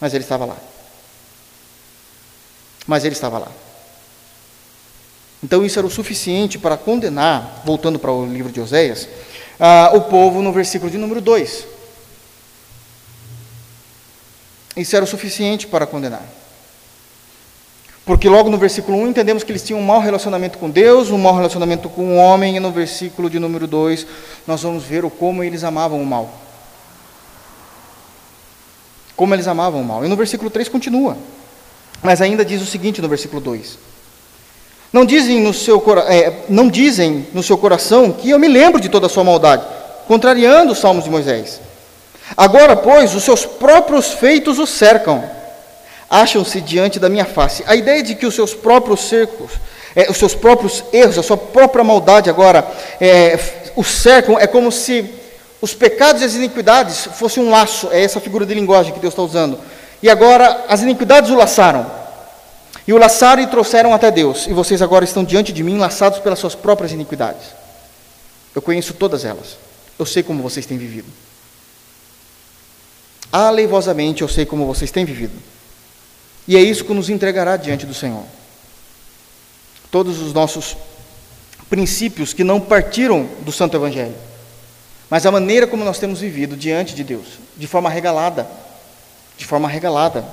[0.00, 0.56] Mas ele estava lá.
[2.86, 3.52] Mas ele estava lá.
[5.42, 9.08] Então isso era o suficiente para condenar, voltando para o livro de Oséias,
[9.58, 11.66] uh, o povo no versículo de número 2.
[14.76, 16.22] Isso era o suficiente para condenar.
[18.10, 21.16] Porque logo no versículo 1 entendemos que eles tinham um mau relacionamento com Deus, um
[21.16, 24.04] mau relacionamento com o homem, e no versículo de número 2
[24.48, 26.28] nós vamos ver o como eles amavam o mal.
[29.14, 30.04] Como eles amavam o mal.
[30.04, 31.16] E no versículo 3 continua.
[32.02, 33.78] Mas ainda diz o seguinte no versículo 2:
[34.92, 38.88] Não dizem no seu, é, não dizem no seu coração que eu me lembro de
[38.88, 39.64] toda a sua maldade,
[40.08, 41.60] contrariando os salmos de Moisés.
[42.36, 45.38] Agora, pois, os seus próprios feitos o cercam
[46.10, 47.62] acham-se diante da minha face.
[47.66, 49.52] A ideia de que os seus próprios cercos,
[49.94, 52.68] é, os seus próprios erros, a sua própria maldade agora
[53.00, 53.38] é,
[53.76, 55.08] o cercam, é como se
[55.62, 59.12] os pecados e as iniquidades fossem um laço, é essa figura de linguagem que Deus
[59.12, 59.58] está usando.
[60.02, 61.86] E agora as iniquidades o laçaram.
[62.88, 64.46] E o laçaram e trouxeram até Deus.
[64.48, 67.46] E vocês agora estão diante de mim, laçados pelas suas próprias iniquidades.
[68.54, 69.58] Eu conheço todas elas.
[69.98, 71.06] Eu sei como vocês têm vivido.
[73.30, 75.34] Aleivosamente eu sei como vocês têm vivido.
[76.46, 78.24] E é isso que nos entregará diante do Senhor.
[79.90, 80.76] Todos os nossos
[81.68, 84.14] princípios que não partiram do Santo Evangelho,
[85.08, 87.26] mas a maneira como nós temos vivido diante de Deus,
[87.56, 88.48] de forma regalada,
[89.36, 90.24] de forma regalada.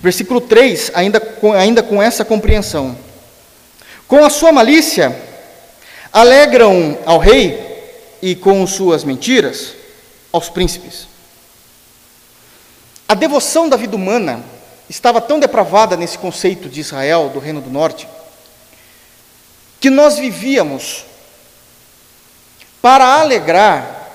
[0.00, 2.96] Versículo 3, ainda com, ainda com essa compreensão.
[4.06, 5.16] Com a sua malícia,
[6.12, 7.74] alegram ao rei
[8.22, 9.74] e com suas mentiras
[10.32, 11.06] aos príncipes.
[13.08, 14.42] A devoção da vida humana
[14.94, 18.06] estava tão depravada nesse conceito de Israel, do Reino do Norte,
[19.80, 21.04] que nós vivíamos
[22.80, 24.08] para alegrar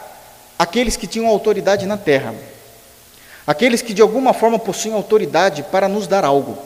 [0.58, 2.34] aqueles que tinham autoridade na terra,
[3.46, 6.58] aqueles que de alguma forma possuem autoridade para nos dar algo.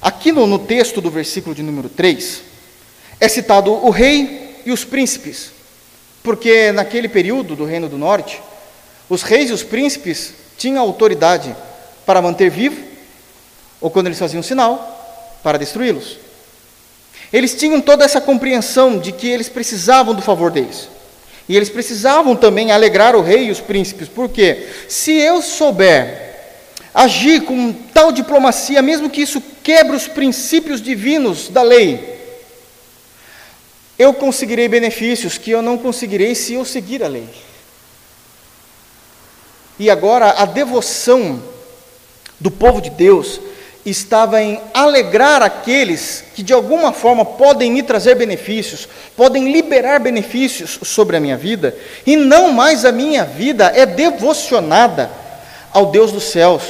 [0.00, 2.42] Aqui no, no texto do versículo de número 3,
[3.18, 5.50] é citado o rei e os príncipes,
[6.22, 8.40] porque naquele período do Reino do Norte,
[9.08, 11.54] os reis e os príncipes tinham autoridade
[12.06, 12.87] para manter vivo
[13.80, 16.18] ou quando eles faziam sinal para destruí-los.
[17.32, 20.88] Eles tinham toda essa compreensão de que eles precisavam do favor deles.
[21.48, 26.28] E eles precisavam também alegrar o rei e os príncipes, porque se eu souber
[26.94, 32.18] agir com tal diplomacia, mesmo que isso quebre os princípios divinos da lei,
[33.98, 37.28] eu conseguirei benefícios que eu não conseguirei se eu seguir a lei.
[39.78, 41.42] E agora a devoção
[42.38, 43.40] do povo de Deus
[43.90, 50.78] estava em alegrar aqueles que de alguma forma podem me trazer benefícios, podem liberar benefícios
[50.82, 55.10] sobre a minha vida, e não mais a minha vida é devocionada
[55.72, 56.62] ao Deus dos céus.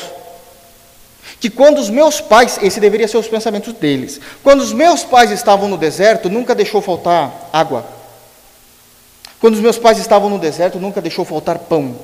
[1.40, 5.30] Que quando os meus pais, esse deveria ser os pensamentos deles, quando os meus pais
[5.30, 7.86] estavam no deserto, nunca deixou faltar água.
[9.40, 11.96] Quando os meus pais estavam no deserto, nunca deixou faltar pão.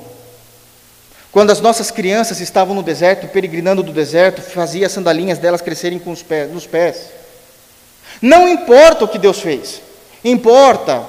[1.35, 5.99] Quando as nossas crianças estavam no deserto, peregrinando do deserto, fazia as sandalinhas delas crescerem
[5.99, 7.09] com os pés, nos pés.
[8.21, 9.81] Não importa o que Deus fez,
[10.23, 11.03] importa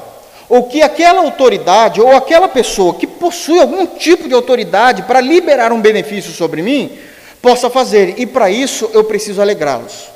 [0.48, 5.70] o que aquela autoridade ou aquela pessoa que possui algum tipo de autoridade para liberar
[5.70, 6.98] um benefício sobre mim
[7.40, 10.08] possa fazer, e para isso eu preciso alegrá-los.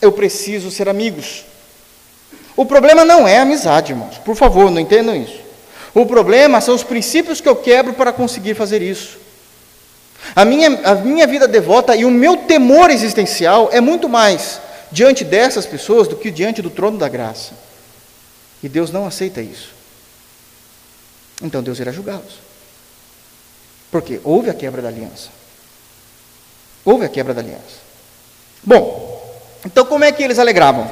[0.00, 1.44] Eu preciso ser amigos.
[2.56, 4.16] O problema não é amizade, irmãos.
[4.16, 5.45] Por favor, não entendam isso.
[5.96, 9.16] O problema são os princípios que eu quebro para conseguir fazer isso.
[10.34, 14.60] A minha, a minha vida devota e o meu temor existencial é muito mais
[14.92, 17.54] diante dessas pessoas do que diante do trono da graça.
[18.62, 19.70] E Deus não aceita isso.
[21.42, 22.40] Então Deus irá julgá-los.
[23.90, 25.30] Porque houve a quebra da aliança.
[26.84, 27.80] Houve a quebra da aliança.
[28.62, 30.90] Bom, então como é que eles alegravam?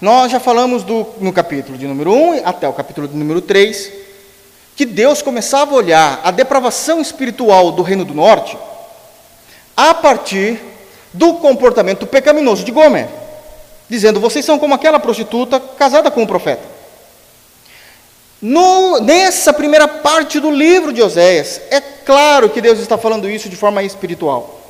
[0.00, 4.02] Nós já falamos do, no capítulo de número 1 até o capítulo de número 3
[4.76, 8.58] que Deus começava a olhar a depravação espiritual do Reino do Norte
[9.76, 10.60] a partir
[11.12, 13.08] do comportamento pecaminoso de Gomer,
[13.88, 16.74] dizendo: vocês são como aquela prostituta casada com o profeta.
[18.42, 23.48] No, nessa primeira parte do livro de Oséias, é claro que Deus está falando isso
[23.48, 24.60] de forma espiritual.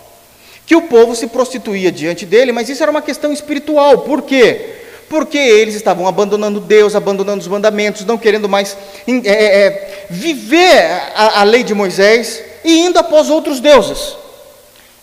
[0.67, 3.99] Que o povo se prostituía diante dele, mas isso era uma questão espiritual.
[3.99, 4.84] Por quê?
[5.15, 10.91] Porque eles estavam abandonando Deus, abandonando os mandamentos, não querendo mais é, é, é, viver
[11.15, 14.17] a, a lei de Moisés e indo após outros deuses.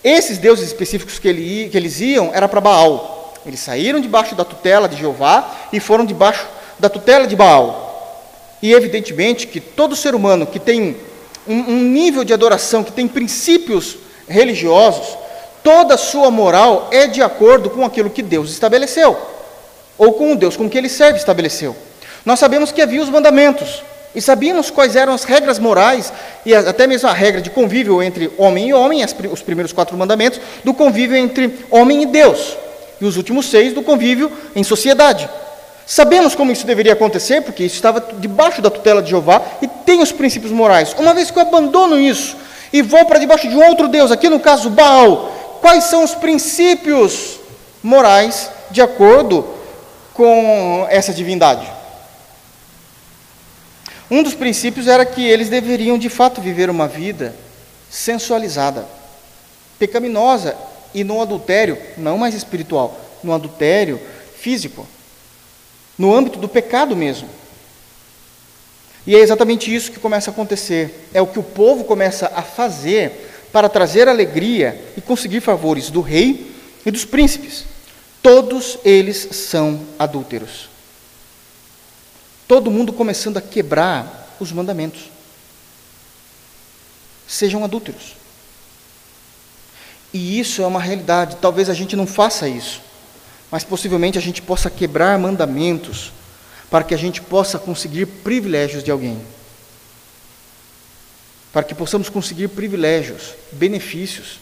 [0.03, 3.33] Esses deuses específicos que, ele, que eles iam era para Baal.
[3.45, 6.45] Eles saíram debaixo da tutela de Jeová e foram debaixo
[6.77, 8.19] da tutela de Baal.
[8.61, 10.97] E evidentemente que todo ser humano que tem
[11.47, 13.95] um, um nível de adoração, que tem princípios
[14.27, 15.17] religiosos,
[15.63, 19.31] toda sua moral é de acordo com aquilo que Deus estabeleceu,
[19.97, 21.75] ou com o Deus com que ele serve estabeleceu.
[22.25, 26.11] Nós sabemos que havia os mandamentos, e sabíamos quais eram as regras morais,
[26.45, 30.39] e até mesmo a regra de convívio entre homem e homem, os primeiros quatro mandamentos,
[30.63, 32.57] do convívio entre homem e Deus,
[32.99, 35.29] e os últimos seis do convívio em sociedade.
[35.85, 40.01] Sabemos como isso deveria acontecer, porque isso estava debaixo da tutela de Jeová e tem
[40.01, 40.95] os princípios morais.
[40.97, 42.37] Uma vez que eu abandono isso
[42.71, 47.39] e vou para debaixo de outro Deus, aqui no caso Baal, quais são os princípios
[47.83, 49.45] morais de acordo
[50.21, 51.67] com essa divindade?
[54.09, 57.33] Um dos princípios era que eles deveriam de fato viver uma vida
[57.89, 58.85] sensualizada,
[59.79, 60.55] pecaminosa
[60.93, 63.99] e no adultério, não mais espiritual, no adultério
[64.37, 64.87] físico
[65.97, 67.29] no âmbito do pecado mesmo.
[69.05, 71.09] E é exatamente isso que começa a acontecer.
[71.13, 76.01] É o que o povo começa a fazer para trazer alegria e conseguir favores do
[76.01, 76.51] rei
[76.85, 77.65] e dos príncipes.
[78.21, 80.69] Todos eles são adúlteros.
[82.47, 85.09] Todo mundo começando a quebrar os mandamentos.
[87.27, 88.15] Sejam adúlteros.
[90.13, 91.37] E isso é uma realidade.
[91.37, 92.81] Talvez a gente não faça isso
[93.51, 96.13] mas possivelmente a gente possa quebrar mandamentos
[96.69, 99.21] para que a gente possa conseguir privilégios de alguém.
[101.51, 104.39] Para que possamos conseguir privilégios, benefícios.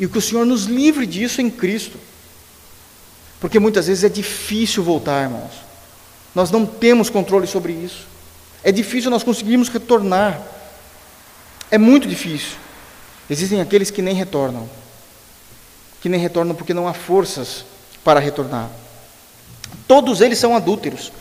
[0.00, 2.00] E que o Senhor nos livre disso em Cristo.
[3.44, 5.52] Porque muitas vezes é difícil voltar, irmãos.
[6.34, 8.06] Nós não temos controle sobre isso.
[8.62, 10.40] É difícil nós conseguirmos retornar.
[11.70, 12.56] É muito difícil.
[13.28, 14.66] Existem aqueles que nem retornam.
[16.00, 17.66] Que nem retornam porque não há forças
[18.02, 18.70] para retornar.
[19.86, 21.12] Todos eles são adúlteros.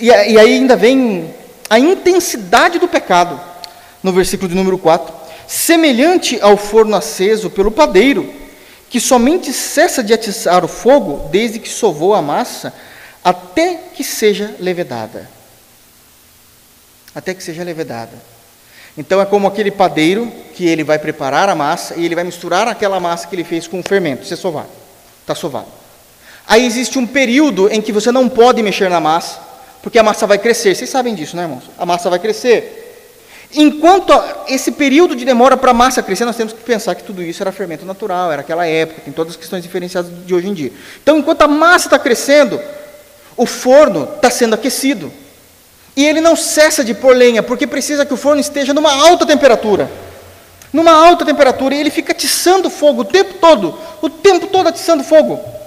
[0.00, 1.34] E, aí ainda vem
[1.68, 3.40] a intensidade do pecado,
[4.00, 5.12] no versículo de número 4.
[5.48, 8.32] Semelhante ao forno aceso pelo padeiro,
[8.90, 12.72] que somente cessa de atiçar o fogo desde que sovou a massa,
[13.22, 15.28] até que seja levedada.
[17.14, 18.12] Até que seja levedada.
[18.96, 22.66] Então é como aquele padeiro que ele vai preparar a massa e ele vai misturar
[22.66, 24.70] aquela massa que ele fez com o fermento, é sovado,
[25.20, 25.68] está sovado.
[26.46, 29.38] Aí existe um período em que você não pode mexer na massa,
[29.82, 30.74] porque a massa vai crescer.
[30.74, 31.64] Vocês sabem disso, né, irmãos?
[31.78, 32.77] A massa vai crescer.
[33.54, 34.12] Enquanto
[34.46, 37.42] esse período de demora para a massa crescer, nós temos que pensar que tudo isso
[37.42, 40.72] era fermento natural, era aquela época, tem todas as questões diferenciadas de hoje em dia.
[41.02, 42.60] Então, enquanto a massa está crescendo,
[43.36, 45.10] o forno está sendo aquecido.
[45.96, 49.24] E ele não cessa de pôr lenha, porque precisa que o forno esteja numa alta
[49.24, 49.90] temperatura.
[50.70, 55.02] Numa alta temperatura, e ele fica atiçando fogo o tempo todo, o tempo todo atiçando
[55.02, 55.58] fogo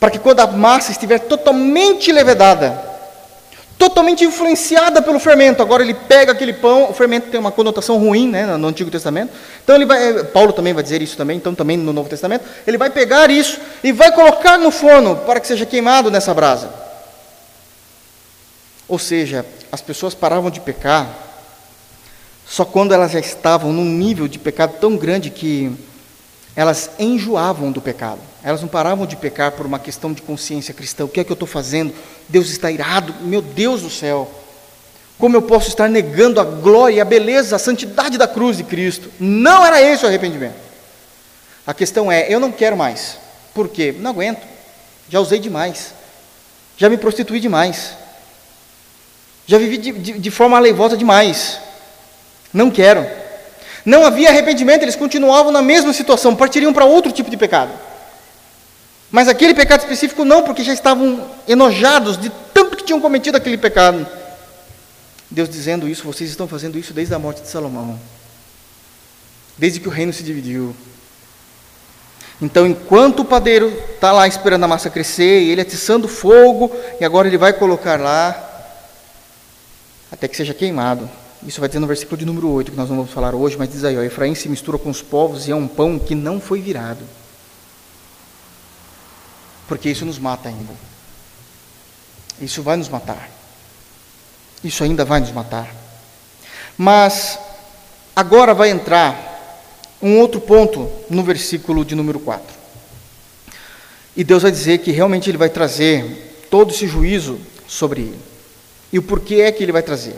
[0.00, 2.89] para que quando a massa estiver totalmente levedada,
[3.80, 8.28] totalmente influenciada pelo fermento, agora ele pega aquele pão, o fermento tem uma conotação ruim,
[8.28, 9.32] né, no Antigo Testamento.
[9.64, 12.44] Então ele vai, eh, Paulo também vai dizer isso também, então também no Novo Testamento,
[12.66, 16.68] ele vai pegar isso e vai colocar no forno para que seja queimado nessa brasa.
[18.86, 21.08] Ou seja, as pessoas paravam de pecar
[22.46, 25.72] só quando elas já estavam num nível de pecado tão grande que
[26.60, 28.20] elas enjoavam do pecado.
[28.44, 31.06] Elas não paravam de pecar por uma questão de consciência cristã.
[31.06, 31.90] O que é que eu estou fazendo?
[32.28, 33.14] Deus está irado.
[33.22, 34.30] Meu Deus do céu.
[35.18, 39.10] Como eu posso estar negando a glória, a beleza, a santidade da cruz de Cristo?
[39.18, 40.56] Não era esse o arrependimento.
[41.66, 43.16] A questão é: eu não quero mais.
[43.54, 43.94] Por quê?
[43.98, 44.46] Não aguento.
[45.08, 45.94] Já usei demais.
[46.76, 47.94] Já me prostituí demais.
[49.46, 51.58] Já vivi de, de, de forma aleivosa demais.
[52.52, 53.19] Não quero.
[53.84, 57.72] Não havia arrependimento, eles continuavam na mesma situação, partiriam para outro tipo de pecado.
[59.10, 63.58] Mas aquele pecado específico não, porque já estavam enojados de tanto que tinham cometido aquele
[63.58, 64.06] pecado.
[65.30, 67.98] Deus dizendo isso, vocês estão fazendo isso desde a morte de Salomão,
[69.56, 70.74] desde que o reino se dividiu.
[72.42, 77.04] Então, enquanto o padeiro está lá esperando a massa crescer, e ele atiçando fogo, e
[77.04, 78.46] agora ele vai colocar lá,
[80.10, 81.08] até que seja queimado.
[81.46, 83.70] Isso vai dizer no versículo de número 8, que nós não vamos falar hoje, mas
[83.70, 86.40] diz aí: ó, Efraim se mistura com os povos e é um pão que não
[86.40, 87.04] foi virado.
[89.66, 90.74] Porque isso nos mata ainda.
[92.40, 93.30] Isso vai nos matar.
[94.62, 95.74] Isso ainda vai nos matar.
[96.76, 97.38] Mas
[98.14, 99.30] agora vai entrar
[100.02, 102.54] um outro ponto no versículo de número 4.
[104.16, 108.20] E Deus vai dizer que realmente Ele vai trazer todo esse juízo sobre ele.
[108.92, 110.16] E o porquê é que Ele vai trazer?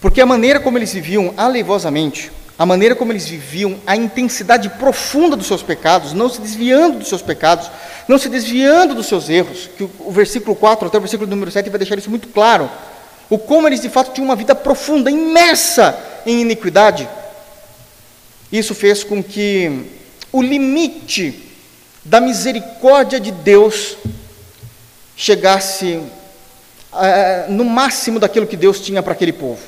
[0.00, 5.36] Porque a maneira como eles viviam aleivosamente, a maneira como eles viviam, a intensidade profunda
[5.36, 7.70] dos seus pecados, não se desviando dos seus pecados,
[8.08, 11.68] não se desviando dos seus erros, que o versículo 4 até o versículo número 7
[11.70, 12.70] vai deixar isso muito claro,
[13.28, 17.08] o como eles de fato tinham uma vida profunda, imersa em iniquidade,
[18.50, 19.86] isso fez com que
[20.32, 21.50] o limite
[22.04, 23.96] da misericórdia de Deus
[25.16, 26.02] chegasse
[26.94, 29.60] é, no máximo daquilo que Deus tinha para aquele povo.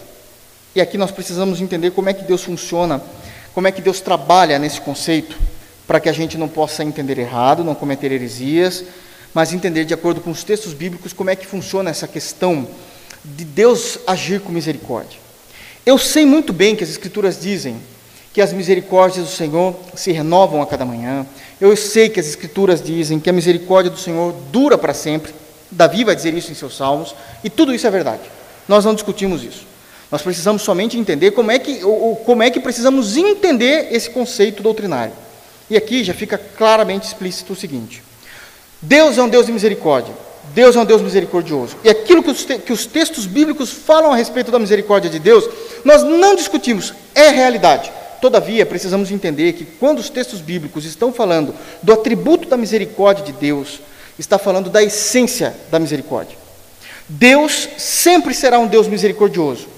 [0.75, 3.03] E aqui nós precisamos entender como é que Deus funciona,
[3.55, 5.37] como é que Deus trabalha nesse conceito,
[5.87, 8.85] para que a gente não possa entender errado, não cometer heresias,
[9.35, 12.67] mas entender de acordo com os textos bíblicos como é que funciona essa questão
[13.25, 15.19] de Deus agir com misericórdia.
[15.85, 17.77] Eu sei muito bem que as Escrituras dizem
[18.33, 21.27] que as misericórdias do Senhor se renovam a cada manhã.
[21.61, 25.35] Eu sei que as Escrituras dizem que a misericórdia do Senhor dura para sempre.
[25.71, 28.23] Davi vai dizer isso em seus salmos, e tudo isso é verdade.
[28.69, 29.72] Nós não discutimos isso.
[30.13, 31.81] Nós precisamos somente entender como é que,
[32.27, 35.15] como é que precisamos entender esse conceito doutrinário.
[35.71, 38.03] E aqui já fica claramente explícito o seguinte:
[38.83, 40.15] Deus é um Deus de misericórdia.
[40.55, 41.77] Deus é um Deus misericordioso.
[41.83, 45.49] E aquilo que os, que os textos bíblicos falam a respeito da misericórdia de Deus,
[45.83, 47.91] nós não discutimos, é realidade.
[48.21, 53.33] Todavia, precisamos entender que quando os textos bíblicos estão falando do atributo da misericórdia de
[53.33, 53.81] Deus,
[54.19, 56.37] está falando da essência da misericórdia.
[57.09, 59.72] Deus sempre será um Deus misericordioso.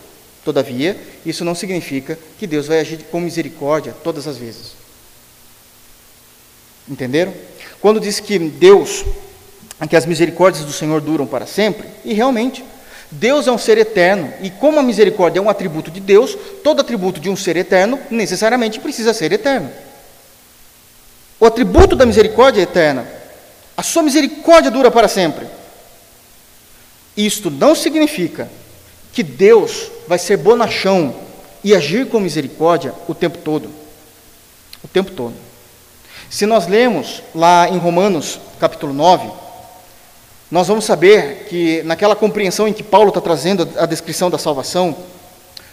[0.45, 4.73] Todavia, isso não significa que Deus vai agir com misericórdia todas as vezes.
[6.89, 7.33] Entenderam?
[7.81, 9.05] Quando diz que Deus,
[9.89, 12.63] que as misericórdias do Senhor duram para sempre, e realmente,
[13.11, 16.81] Deus é um ser eterno, e como a misericórdia é um atributo de Deus, todo
[16.81, 19.71] atributo de um ser eterno necessariamente precisa ser eterno.
[21.41, 23.07] O atributo da misericórdia é eterna.
[23.77, 25.47] A sua misericórdia dura para sempre.
[27.17, 28.51] Isto não significa
[29.15, 31.15] que Deus vai ser bonachão
[31.63, 33.71] e agir com misericórdia o tempo todo.
[34.83, 35.35] O tempo todo.
[36.29, 39.31] Se nós lemos lá em Romanos, capítulo 9,
[40.51, 44.97] nós vamos saber que naquela compreensão em que Paulo está trazendo a descrição da salvação,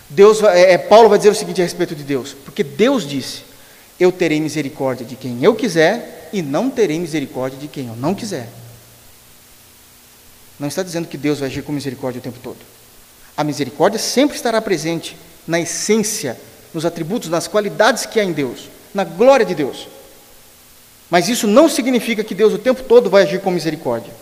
[0.08, 3.44] Deus, é, Paulo vai dizer o seguinte a respeito de Deus: porque Deus disse,
[4.00, 8.14] eu terei misericórdia de quem eu quiser e não terei misericórdia de quem eu não
[8.14, 8.48] quiser.
[10.60, 12.71] Não está dizendo que Deus vai agir com misericórdia o tempo todo.
[13.36, 15.18] A misericórdia sempre estará presente
[15.48, 16.38] na essência,
[16.74, 19.88] nos atributos, nas qualidades que há em Deus, na glória de Deus.
[21.10, 24.14] Mas isso não significa que Deus o tempo todo vai agir com misericórdia.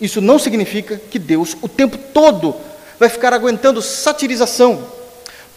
[0.00, 2.56] Isso não significa que Deus, o tempo todo,
[2.98, 4.82] vai ficar aguentando satirização.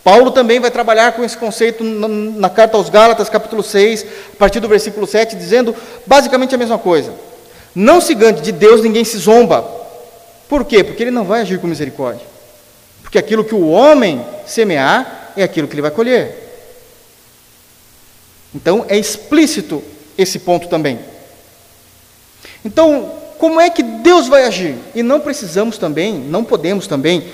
[0.03, 4.59] Paulo também vai trabalhar com esse conceito na, carta aos Gálatas, capítulo 6, a partir
[4.59, 5.73] do versículo 7, dizendo
[6.05, 7.13] basicamente a mesma coisa.
[7.73, 9.82] Não se gante de Deus, ninguém se zomba.
[10.47, 10.83] Por quê?
[10.83, 12.25] Porque ele não vai agir com misericórdia.
[13.01, 16.43] Porque aquilo que o homem semear é aquilo que ele vai colher.
[18.53, 19.83] Então é explícito
[20.17, 20.99] esse ponto também.
[22.63, 24.75] Então, como é que Deus vai agir?
[24.95, 27.31] E não precisamos também, não podemos também,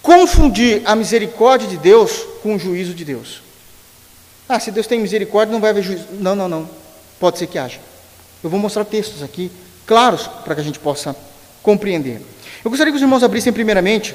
[0.00, 3.42] confundir a misericórdia de Deus com o juízo de Deus.
[4.48, 6.06] Ah, se Deus tem misericórdia, não vai haver juízo.
[6.12, 6.68] Não, não, não.
[7.18, 7.80] Pode ser que haja.
[8.42, 9.50] Eu vou mostrar textos aqui,
[9.86, 11.16] claros, para que a gente possa
[11.62, 12.20] compreender.
[12.64, 14.14] Eu gostaria que os irmãos abrissem primeiramente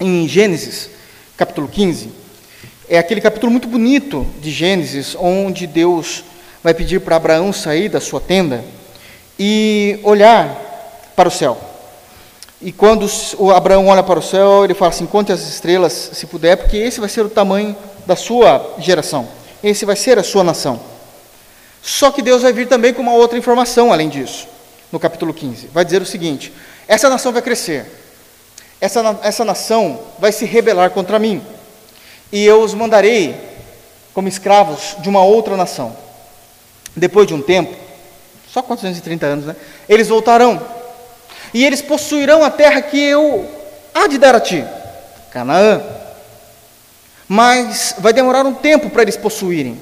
[0.00, 0.90] em Gênesis,
[1.36, 2.10] capítulo 15.
[2.88, 6.24] É aquele capítulo muito bonito de Gênesis, onde Deus
[6.62, 8.64] vai pedir para Abraão sair da sua tenda
[9.38, 11.58] e olhar para o céu.
[12.60, 13.06] E quando
[13.38, 16.76] o Abraão olha para o céu, ele fala assim: conte as estrelas, se puder, porque
[16.76, 19.28] esse vai ser o tamanho da sua geração,
[19.62, 20.80] esse vai ser a sua nação.
[21.82, 24.48] Só que Deus vai vir também com uma outra informação além disso,
[24.90, 25.68] no capítulo 15.
[25.68, 26.52] Vai dizer o seguinte:
[26.86, 27.86] essa nação vai crescer,
[28.80, 31.44] essa, essa nação vai se rebelar contra mim,
[32.32, 33.34] e eu os mandarei
[34.12, 35.96] como escravos de uma outra nação.
[36.94, 37.76] Depois de um tempo,
[38.48, 39.56] só 430 anos, né?
[39.88, 40.60] Eles voltarão.
[41.52, 43.48] E eles possuirão a terra que eu
[43.94, 44.64] há de dar a ti,
[45.30, 45.82] Canaã.
[47.28, 49.78] Mas vai demorar um tempo para eles possuírem.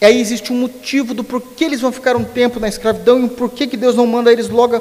[0.00, 3.24] E aí existe um motivo do porquê eles vão ficar um tempo na escravidão e
[3.24, 4.80] o porquê que Deus não manda eles logo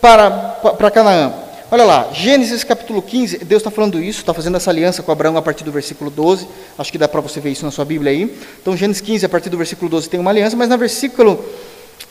[0.00, 1.32] para, para Canaã.
[1.70, 5.36] Olha lá, Gênesis capítulo 15, Deus está falando isso, está fazendo essa aliança com Abraão
[5.36, 6.48] a partir do versículo 12,
[6.78, 8.34] acho que dá para você ver isso na sua Bíblia aí.
[8.60, 11.44] Então, Gênesis 15, a partir do versículo 12, tem uma aliança, mas no versículo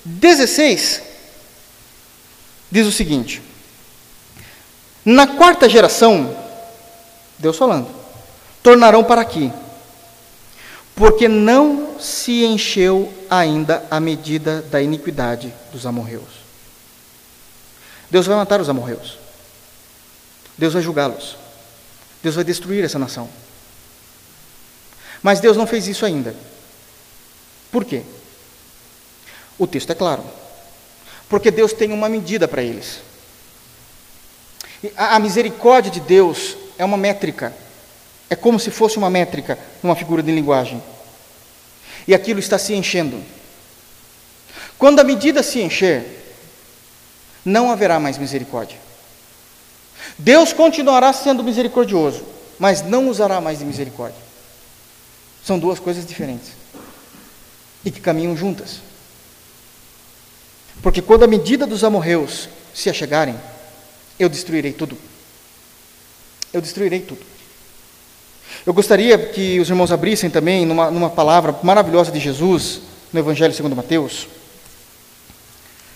[0.06, 1.02] 16,
[2.72, 3.42] diz o seguinte:
[5.04, 6.36] Na quarta geração,
[7.40, 7.88] Deus falando,
[8.62, 9.52] tornarão para aqui,
[10.96, 16.48] porque não se encheu ainda a medida da iniquidade dos amorreus.
[18.10, 19.18] Deus vai matar os amorreus.
[20.58, 21.38] Deus vai julgá-los.
[22.24, 23.30] Deus vai destruir essa nação.
[25.22, 26.36] Mas Deus não fez isso ainda.
[27.72, 28.04] Por quê?
[29.58, 30.24] O texto é claro.
[31.30, 33.00] Porque Deus tem uma medida para eles.
[34.96, 37.54] A, misericórdia de Deus é uma métrica.
[38.30, 40.82] É como se fosse uma métrica numa figura de linguagem.
[42.08, 43.22] E aquilo está se enchendo.
[44.78, 46.06] Quando a medida se encher,
[47.44, 48.78] não haverá mais misericórdia.
[50.18, 52.24] Deus continuará sendo misericordioso,
[52.58, 54.22] mas não usará mais de misericórdia.
[55.44, 56.52] São duas coisas diferentes
[57.84, 58.82] e que caminham juntas.
[60.82, 63.36] Porque quando a medida dos amorreus se achegarem,
[64.20, 64.98] eu destruirei tudo.
[66.54, 67.26] Eu destruirei tudo.
[68.66, 72.82] Eu gostaria que os irmãos abrissem também numa, numa palavra maravilhosa de Jesus,
[73.12, 74.28] no Evangelho segundo Mateus,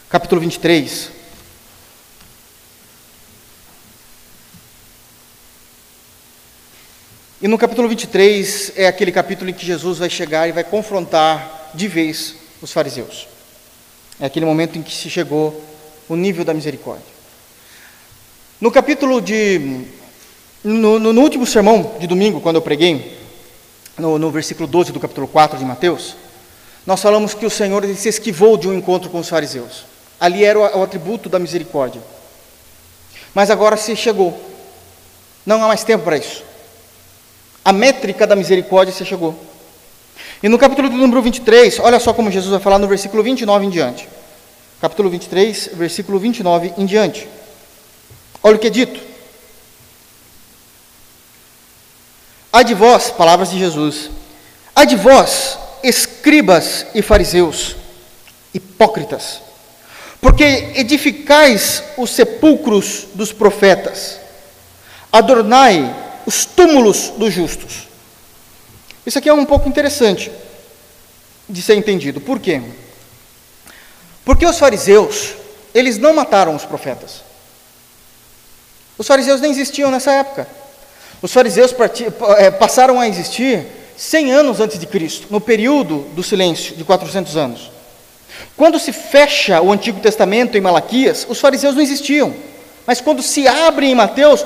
[0.10, 1.10] capítulo 23.
[7.41, 11.72] E no capítulo 23 é aquele capítulo em que Jesus vai chegar e vai confrontar
[11.74, 13.28] de vez os fariseus.
[14.20, 15.60] É aquele momento em que se chegou
[16.08, 17.12] o nível da misericórdia.
[18.60, 19.86] No capítulo de.
[20.64, 23.18] No, no, no último sermão de domingo, quando eu preguei,
[23.97, 26.16] no, no, versículo 12 do capítulo 4 de Mateus,
[26.86, 29.86] nós falamos que o Senhor se esquivou de um encontro com os fariseus.
[30.20, 32.01] Ali era o, o atributo da misericórdia.
[33.34, 34.39] Mas agora se chegou.
[35.45, 36.43] Não há mais tempo para isso.
[37.66, 39.36] A métrica da misericórdia se chegou.
[40.43, 43.66] E no capítulo do número 23, olha só como Jesus vai falar no versículo 29
[43.66, 44.07] em diante.
[44.80, 47.28] Capítulo 23, versículo 29 em diante.
[48.43, 49.11] Olha o que é dito.
[52.54, 54.10] Há de vós, palavras de Jesus,
[54.76, 57.78] há de vós, escribas e fariseus,
[58.54, 59.41] hipócritas,
[60.20, 60.43] porque
[60.76, 64.20] edificais os sepulcros dos profetas,
[65.12, 65.95] adornai
[66.26, 67.88] os túmulos dos justos.
[69.06, 70.32] Isso aqui é um pouco interessante
[71.47, 72.20] de ser entendido.
[72.20, 72.62] Por quê?
[74.26, 75.36] Porque os fariseus,
[75.74, 77.22] eles não mataram os profetas.
[78.97, 80.47] Os fariseus nem existiam nessa época.
[81.22, 81.74] Os fariseus
[82.38, 83.66] é, passaram a existir
[83.96, 87.72] 100 anos antes de Cristo, no período do silêncio de 400 anos.
[88.58, 92.34] Quando se fecha o Antigo Testamento em Malaquias, os fariseus não existiam.
[92.88, 94.44] Mas quando se abre em Mateus,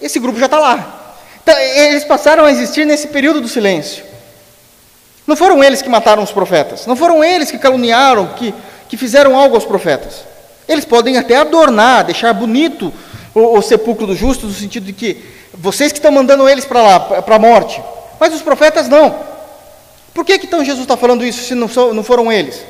[0.00, 1.16] esse grupo já está lá.
[1.42, 4.04] Então, eles passaram a existir nesse período do silêncio.
[5.26, 8.52] Não foram eles que mataram os profetas, não foram eles que caluniaram, que,
[8.88, 10.24] que fizeram algo aos profetas.
[10.68, 12.92] Eles podem até adornar, deixar bonito
[13.36, 15.22] o, o sepulcro dos justos, no sentido de que
[15.52, 17.82] vocês que estão mandando eles para lá, para a morte,
[18.18, 19.14] mas os profetas não.
[20.14, 22.64] Por que, que então Jesus está falando isso se não, não foram eles?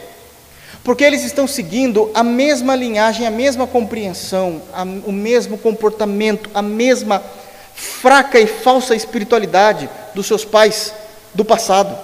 [0.83, 6.63] Porque eles estão seguindo a mesma linhagem, a mesma compreensão, a, o mesmo comportamento, a
[6.63, 7.23] mesma
[7.73, 10.93] fraca e falsa espiritualidade dos seus pais
[11.33, 11.97] do passado.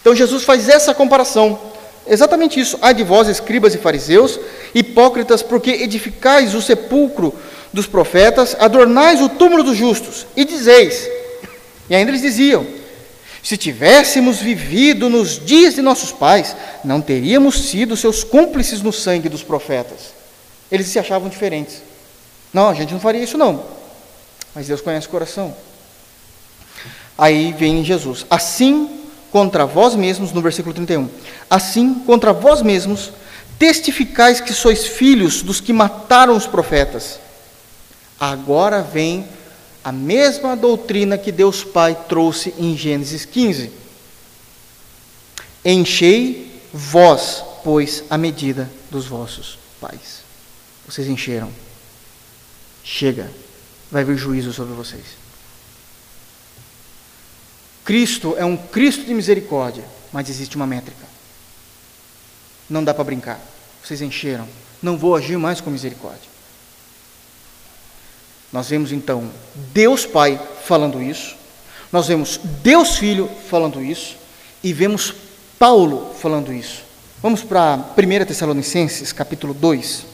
[0.00, 1.58] Então Jesus faz essa comparação.
[2.06, 2.78] Exatamente isso.
[2.80, 4.38] Ai de vós, escribas e fariseus,
[4.74, 7.34] hipócritas, porque edificais o sepulcro
[7.72, 11.08] dos profetas, adornais o túmulo dos justos, e dizeis,
[11.88, 12.66] e ainda eles diziam:
[13.42, 19.28] se tivéssemos vivido nos dias de nossos pais, não teríamos sido seus cúmplices no sangue
[19.28, 20.14] dos profetas.
[20.70, 21.82] Eles se achavam diferentes.
[22.52, 23.80] Não, a gente não faria isso não
[24.54, 25.54] mas Deus conhece o coração.
[27.16, 28.26] Aí vem Jesus.
[28.30, 29.00] Assim
[29.30, 31.08] contra vós mesmos, no versículo 31.
[31.48, 33.12] Assim contra vós mesmos
[33.58, 37.20] testificais que sois filhos dos que mataram os profetas.
[38.20, 39.26] Agora vem
[39.82, 43.72] a mesma doutrina que Deus Pai trouxe em Gênesis 15.
[45.64, 50.20] Enchei vós, pois, a medida dos vossos pais.
[50.86, 51.50] Vocês encheram.
[52.84, 53.30] Chega
[53.90, 55.04] vai vir juízo sobre vocês.
[57.84, 61.06] Cristo é um Cristo de misericórdia, mas existe uma métrica.
[62.68, 63.40] Não dá para brincar.
[63.82, 64.46] Vocês encheram.
[64.80, 66.29] Não vou agir mais com misericórdia.
[68.52, 69.30] Nós vemos então
[69.72, 71.36] Deus Pai falando isso,
[71.92, 74.16] nós vemos Deus Filho falando isso,
[74.62, 75.14] e vemos
[75.58, 76.82] Paulo falando isso.
[77.22, 80.06] Vamos para 1 Tessalonicenses, capítulo 2.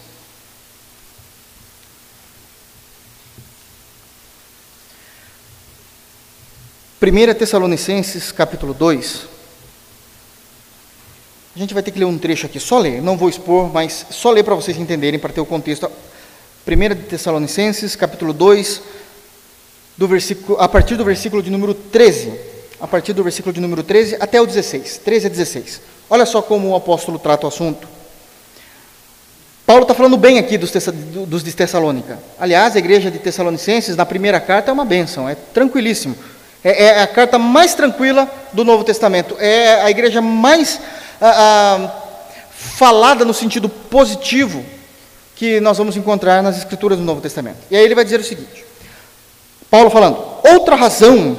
[6.98, 9.26] Primeira Tessalonicenses, capítulo 2.
[11.54, 14.06] A gente vai ter que ler um trecho aqui, só ler, não vou expor, mas
[14.10, 15.90] só ler para vocês entenderem, para ter o contexto.
[16.66, 18.82] 1 Tessalonicenses, capítulo 2,
[19.96, 22.32] do versículo, a partir do versículo de número 13.
[22.80, 24.98] A partir do versículo de número 13 até o 16.
[24.98, 25.80] 13 a 16.
[26.10, 27.86] Olha só como o apóstolo trata o assunto.
[29.64, 30.72] Paulo está falando bem aqui dos,
[31.28, 32.18] dos de Tessalônica.
[32.36, 36.16] Aliás, a igreja de Tessalonicenses, na primeira carta, é uma bênção, é tranquilíssimo.
[36.64, 39.36] É, é a carta mais tranquila do Novo Testamento.
[39.38, 40.80] É a igreja mais
[42.50, 44.64] falada no sentido positivo
[45.36, 47.58] que nós vamos encontrar nas Escrituras do Novo Testamento.
[47.70, 48.64] E aí ele vai dizer o seguinte:
[49.70, 51.38] Paulo falando, outra razão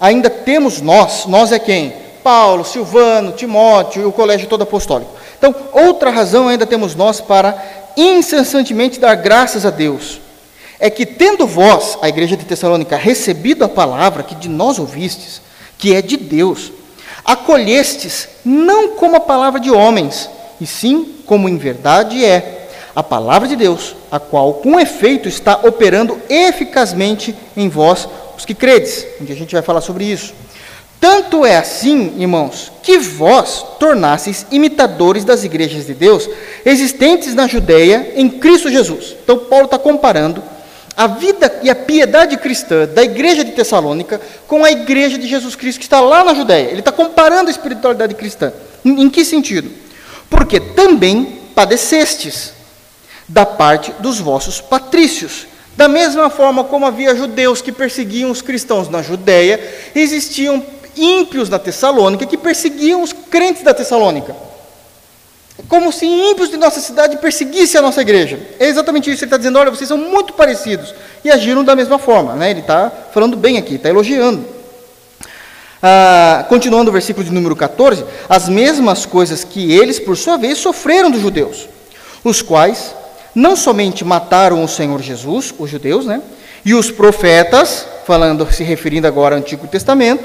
[0.00, 1.92] ainda temos nós, nós é quem?
[2.24, 5.12] Paulo, Silvano, Timóteo e o colégio todo apostólico.
[5.38, 7.62] Então, outra razão ainda temos nós para
[7.96, 10.20] incessantemente dar graças a Deus.
[10.80, 15.40] É que, tendo vós, a igreja de Tessalônica, recebido a palavra que de nós ouvistes,
[15.78, 16.72] que é de Deus,
[17.24, 20.28] acolhestes não como a palavra de homens,
[20.60, 22.65] e sim como em verdade é
[22.96, 28.54] a palavra de Deus, a qual com efeito está operando eficazmente em vós, os que
[28.54, 29.06] credes.
[29.20, 30.32] Dia a gente vai falar sobre isso.
[30.98, 36.26] Tanto é assim, irmãos, que vós tornasseis imitadores das igrejas de Deus
[36.64, 39.14] existentes na Judéia em Cristo Jesus.
[39.22, 40.42] Então, Paulo está comparando
[40.96, 44.18] a vida e a piedade cristã da igreja de Tessalônica
[44.48, 46.70] com a igreja de Jesus Cristo que está lá na Judéia.
[46.70, 48.54] Ele está comparando a espiritualidade cristã.
[48.82, 49.70] Em, em que sentido?
[50.30, 52.55] Porque também padecestes
[53.28, 55.46] da parte dos vossos patrícios.
[55.76, 59.60] Da mesma forma como havia judeus que perseguiam os cristãos na Judéia,
[59.94, 60.64] existiam
[60.96, 64.34] ímpios na Tessalônica que perseguiam os crentes da Tessalônica
[65.68, 68.38] como se ímpios de nossa cidade perseguissem a nossa igreja.
[68.60, 69.24] É exatamente isso.
[69.24, 70.94] Ele está dizendo: olha, vocês são muito parecidos.
[71.24, 72.34] E agiram da mesma forma.
[72.34, 72.50] Né?
[72.50, 74.44] Ele está falando bem aqui, está elogiando.
[75.82, 80.58] Ah, continuando o versículo de número 14: as mesmas coisas que eles, por sua vez,
[80.58, 81.68] sofreram dos judeus,
[82.22, 82.94] os quais
[83.36, 86.22] não somente mataram o Senhor Jesus, os judeus, né?
[86.64, 90.24] E os profetas, falando, se referindo agora ao Antigo Testamento,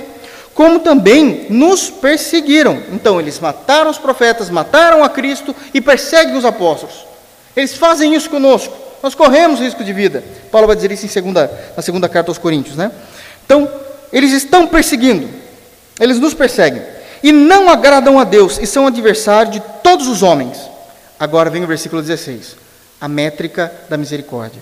[0.53, 2.81] como também nos perseguiram.
[2.93, 7.05] Então, eles mataram os profetas, mataram a Cristo e perseguem os apóstolos.
[7.53, 8.73] Eles fazem isso conosco.
[9.03, 10.23] Nós corremos risco de vida.
[10.49, 12.91] Paulo vai dizer isso em segunda, na segunda carta aos Coríntios, né?
[13.45, 13.69] Então,
[14.13, 15.27] eles estão perseguindo.
[15.99, 16.81] Eles nos perseguem
[17.21, 20.57] e não agradam a Deus e são adversários de todos os homens.
[21.19, 22.60] Agora vem o versículo 16.
[23.01, 24.61] A métrica da misericórdia.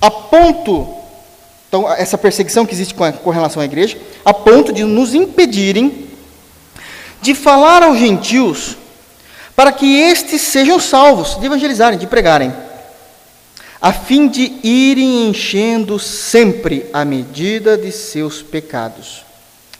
[0.00, 1.00] A ponto
[1.70, 5.14] então, essa perseguição que existe com, a, com relação à igreja, a ponto de nos
[5.14, 6.08] impedirem
[7.22, 8.76] de falar aos gentios
[9.54, 12.52] para que estes sejam salvos, de evangelizarem, de pregarem,
[13.80, 19.24] a fim de irem enchendo sempre a medida de seus pecados.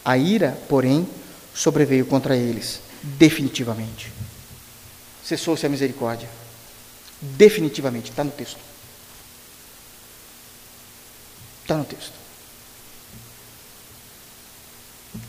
[0.04, 1.08] A ira, porém,
[1.52, 4.12] sobreveio contra eles, definitivamente.
[5.24, 6.28] Cessou-se a misericórdia.
[7.20, 8.58] Definitivamente, está no texto.
[11.62, 12.12] Está no texto.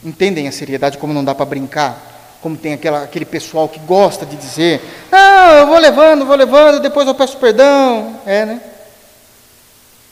[0.04, 2.10] Entendem a seriedade como não dá para brincar?
[2.42, 4.82] Como tem aquela, aquele pessoal que gosta de dizer:
[5.12, 8.20] Não, eu vou levando, vou levando, depois eu peço perdão.
[8.26, 8.62] É, né?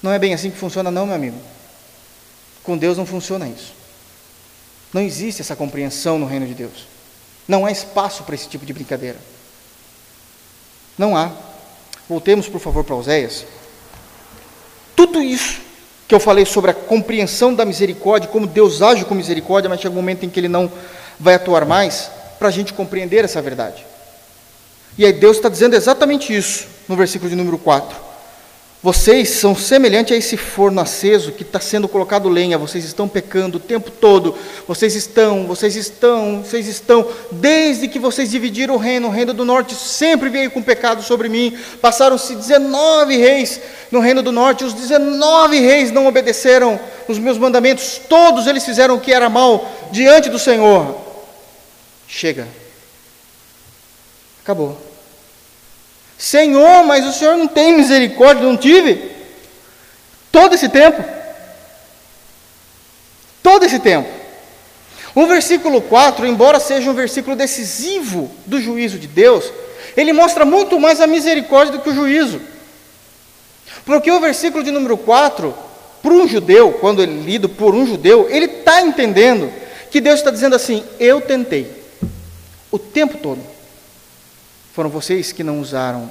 [0.02, 1.38] Não é bem assim que funciona, não, meu amigo.
[2.64, 3.74] Com Deus não funciona isso.
[4.94, 6.88] Não existe essa compreensão no reino de Deus.
[7.48, 9.18] Não há espaço para esse tipo de brincadeira.
[10.98, 11.32] Não há.
[12.10, 13.46] Voltemos, por favor, para Oséias.
[14.96, 15.62] Tudo isso
[16.08, 19.94] que eu falei sobre a compreensão da misericórdia, como Deus age com misericórdia, mas chega
[19.94, 20.72] um momento em que Ele não
[21.20, 23.86] vai atuar mais, para a gente compreender essa verdade.
[24.98, 28.09] E aí Deus está dizendo exatamente isso no versículo de número 4.
[28.82, 33.58] Vocês são semelhantes a esse forno aceso que está sendo colocado lenha, vocês estão pecando
[33.58, 34.34] o tempo todo,
[34.66, 39.44] vocês estão, vocês estão, vocês estão, desde que vocês dividiram o reino, o reino do
[39.44, 43.60] norte sempre veio com pecado sobre mim, passaram-se 19 reis
[43.92, 48.96] no reino do norte, os 19 reis não obedeceram os meus mandamentos, todos eles fizeram
[48.96, 50.96] o que era mal diante do Senhor.
[52.08, 52.48] Chega,
[54.42, 54.89] acabou.
[56.20, 59.10] Senhor, mas o Senhor não tem misericórdia, não tive?
[60.30, 61.02] Todo esse tempo.
[63.42, 64.10] Todo esse tempo.
[65.16, 69.50] O versículo 4, embora seja um versículo decisivo do juízo de Deus,
[69.96, 72.42] ele mostra muito mais a misericórdia do que o juízo.
[73.86, 75.56] Porque o versículo de número 4,
[76.02, 79.50] para um judeu, quando ele é lido por um judeu, ele está entendendo
[79.90, 81.72] que Deus está dizendo assim: Eu tentei,
[82.70, 83.59] O tempo todo.
[84.80, 86.10] Foram vocês que não usaram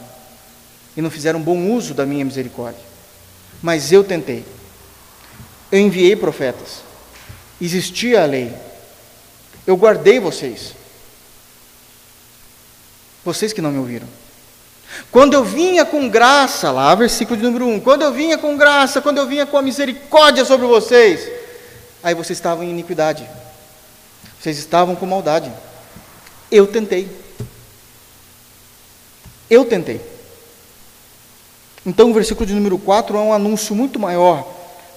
[0.94, 2.84] e não fizeram bom uso da minha misericórdia.
[3.62, 4.44] Mas eu tentei.
[5.72, 6.82] Eu enviei profetas.
[7.58, 8.52] Existia a lei.
[9.66, 10.74] Eu guardei vocês.
[13.24, 14.06] Vocês que não me ouviram.
[15.10, 19.00] Quando eu vinha com graça, lá, versículo de número 1, quando eu vinha com graça,
[19.00, 21.26] quando eu vinha com a misericórdia sobre vocês,
[22.02, 23.26] aí vocês estavam em iniquidade,
[24.38, 25.50] vocês estavam com maldade.
[26.52, 27.27] Eu tentei.
[29.50, 30.00] Eu tentei.
[31.84, 34.46] Então o versículo de número 4 é um anúncio muito maior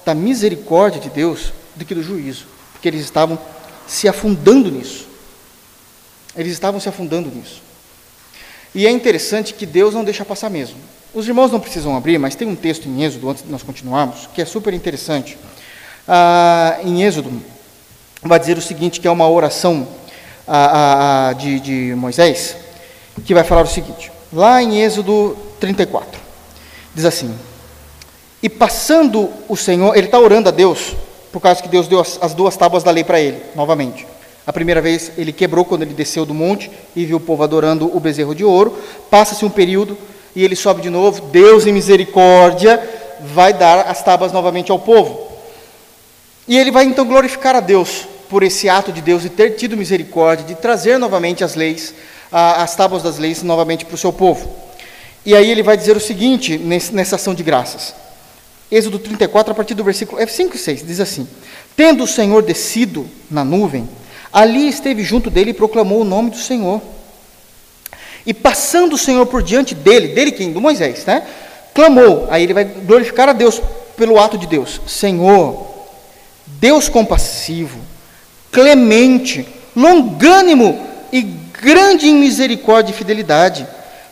[0.06, 3.40] da misericórdia de Deus do que do juízo, porque eles estavam
[3.88, 5.08] se afundando nisso.
[6.36, 7.62] Eles estavam se afundando nisso.
[8.74, 10.78] E é interessante que Deus não deixa passar mesmo.
[11.14, 14.30] Os irmãos não precisam abrir, mas tem um texto em Êxodo, antes de nós continuarmos,
[14.34, 15.38] que é super interessante.
[16.08, 17.32] Ah, em Êxodo,
[18.22, 19.86] vai dizer o seguinte, que é uma oração
[20.48, 22.56] ah, ah, de, de Moisés,
[23.26, 26.20] que vai falar o seguinte, lá em Êxodo 34,
[26.96, 27.34] diz assim,
[28.42, 30.96] e passando o Senhor, ele está orando a Deus,
[31.32, 34.08] por causa que Deus deu as, as duas tábuas da lei para ele, novamente.
[34.46, 37.96] A primeira vez ele quebrou quando ele desceu do monte e viu o povo adorando
[37.96, 38.76] o bezerro de ouro.
[39.10, 39.96] Passa-se um período
[40.36, 41.22] e ele sobe de novo.
[41.28, 42.82] Deus, em misericórdia,
[43.22, 45.30] vai dar as tábuas novamente ao povo.
[46.48, 49.78] E ele vai então glorificar a Deus por esse ato de Deus de ter tido
[49.78, 51.94] misericórdia, de trazer novamente as leis,
[52.32, 54.50] as tábuas das leis novamente para o seu povo.
[55.26, 57.94] E aí ele vai dizer o seguinte nessa ação de graças.
[58.72, 61.28] Êxodo 34, a partir do versículo é 5 e 6, diz assim:
[61.76, 63.88] Tendo o Senhor descido na nuvem,
[64.32, 66.82] Ali esteve junto dele e proclamou o nome do Senhor.
[68.26, 70.54] E passando o Senhor por diante dele, dele quem?
[70.54, 71.28] Do Moisés, né?
[71.74, 72.28] Clamou.
[72.30, 73.62] Aí ele vai glorificar a Deus
[73.98, 74.80] pelo ato de Deus.
[74.88, 75.68] Senhor,
[76.46, 77.80] Deus compassivo,
[78.52, 81.24] clemente, longânimo e
[81.62, 83.68] grande em misericórdia e fidelidade,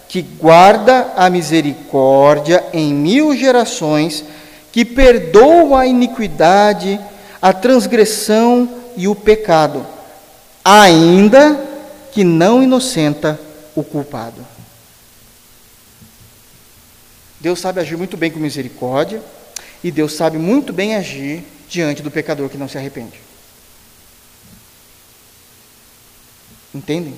[0.08, 4.24] que guarda a misericórdia em mil gerações,
[4.72, 7.00] que perdoa a iniquidade,
[7.42, 9.86] a transgressão e o pecado
[10.64, 11.68] ainda
[12.12, 13.40] que não inocenta
[13.76, 14.46] o culpado.
[17.40, 19.22] Deus sabe agir muito bem com misericórdia
[19.84, 23.20] e Deus sabe muito bem agir diante do pecador que não se arrepende.
[26.76, 27.16] Entendem?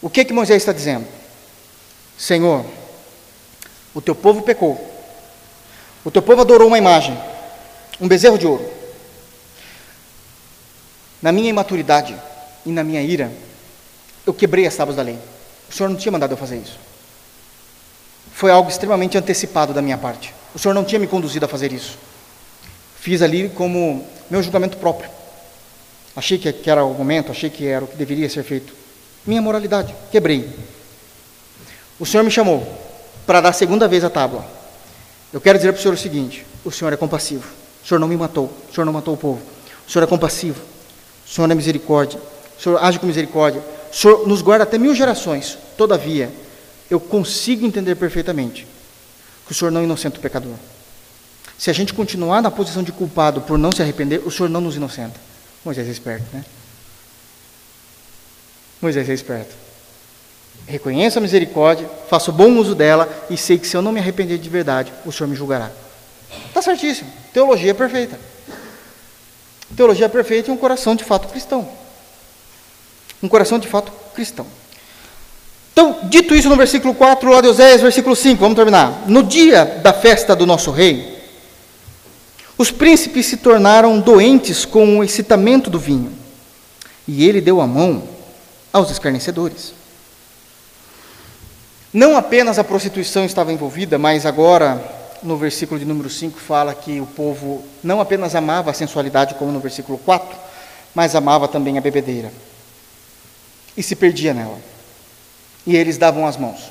[0.00, 1.06] O que que Moisés está dizendo?
[2.16, 2.64] Senhor,
[3.94, 4.78] o teu povo pecou.
[6.04, 7.18] O teu povo adorou uma imagem,
[8.00, 8.68] um bezerro de ouro.
[11.20, 12.16] Na minha imaturidade
[12.64, 13.32] e na minha ira,
[14.24, 15.18] eu quebrei as tábuas da lei.
[15.68, 16.78] O Senhor não tinha mandado eu fazer isso.
[18.32, 20.32] Foi algo extremamente antecipado da minha parte.
[20.54, 21.98] O Senhor não tinha me conduzido a fazer isso.
[23.00, 25.10] Fiz ali como meu julgamento próprio.
[26.14, 28.77] Achei que era o momento, achei que era o que deveria ser feito.
[29.28, 30.48] Minha moralidade, quebrei.
[32.00, 32.66] O Senhor me chamou
[33.26, 34.42] para dar a segunda vez a tábua.
[35.30, 37.46] Eu quero dizer para o Senhor o seguinte: o Senhor é compassivo.
[37.84, 38.46] O Senhor não me matou.
[38.46, 39.42] O Senhor não matou o povo.
[39.86, 40.58] O Senhor é compassivo.
[41.26, 42.18] O Senhor é misericórdia.
[42.58, 43.62] O Senhor age com misericórdia.
[43.92, 45.58] O Senhor nos guarda até mil gerações.
[45.76, 46.32] Todavia,
[46.90, 48.66] eu consigo entender perfeitamente
[49.44, 50.54] que o Senhor não inocenta o pecador.
[51.58, 54.62] Se a gente continuar na posição de culpado por não se arrepender, o Senhor não
[54.62, 55.20] nos inocenta.
[55.62, 56.42] Moisés é esperto, né?
[58.80, 59.54] Moisés é esperto.
[60.66, 64.38] Reconheço a misericórdia, faço bom uso dela e sei que se eu não me arrepender
[64.38, 65.70] de verdade, o Senhor me julgará.
[66.46, 67.10] Está certíssimo.
[67.32, 68.18] Teologia perfeita.
[69.76, 71.68] Teologia perfeita e um coração de fato cristão.
[73.22, 74.46] Um coração de fato cristão.
[75.72, 79.04] Então, dito isso no versículo 4, lá de Oséias, versículo 5, vamos terminar.
[79.06, 81.18] No dia da festa do nosso rei,
[82.58, 86.12] os príncipes se tornaram doentes com o excitamento do vinho,
[87.06, 88.02] e ele deu a mão
[88.78, 89.74] aos escarnecedores.
[91.92, 97.00] Não apenas a prostituição estava envolvida, mas agora no versículo de número 5, fala que
[97.00, 100.36] o povo não apenas amava a sensualidade, como no versículo 4,
[100.94, 102.32] mas amava também a bebedeira.
[103.76, 104.58] E se perdia nela.
[105.66, 106.70] E eles davam as mãos.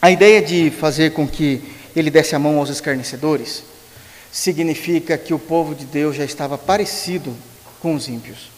[0.00, 1.62] A ideia de fazer com que
[1.96, 3.64] ele desse a mão aos escarnecedores
[4.30, 7.34] significa que o povo de Deus já estava parecido
[7.80, 8.53] com os ímpios.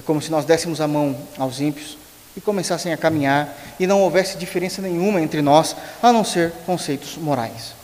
[0.00, 1.96] É como se nós dessemos a mão aos ímpios
[2.34, 7.16] e começassem a caminhar e não houvesse diferença nenhuma entre nós, a não ser conceitos
[7.16, 7.78] morais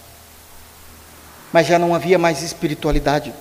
[1.56, 3.32] mas já não havia mais espiritualidade.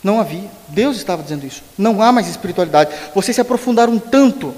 [0.00, 0.48] Não havia.
[0.68, 1.60] Deus estava dizendo isso.
[1.76, 2.94] Não há mais espiritualidade.
[3.12, 4.54] Vocês se aprofundaram tanto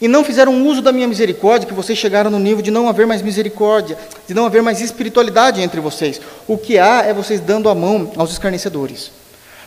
[0.00, 3.06] e não fizeram uso da minha misericórdia que vocês chegaram no nível de não haver
[3.06, 3.96] mais misericórdia,
[4.26, 6.20] de não haver mais espiritualidade entre vocês.
[6.48, 9.12] O que há é vocês dando a mão aos escarnecedores.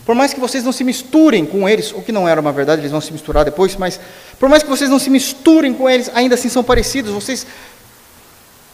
[0.06, 2.82] Por mais que vocês não se misturem com eles, o que não era uma verdade,
[2.82, 3.99] eles vão se misturar depois, mas
[4.39, 7.45] por mais que vocês não se misturem com eles, ainda assim são parecidos, vocês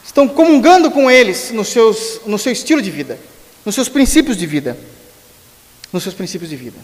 [0.06, 3.20] estão comungando com eles nos seus, no seu estilo de vida,
[3.66, 4.78] nos seus princípios de vida.
[5.92, 6.78] Nos seus princípios de vida.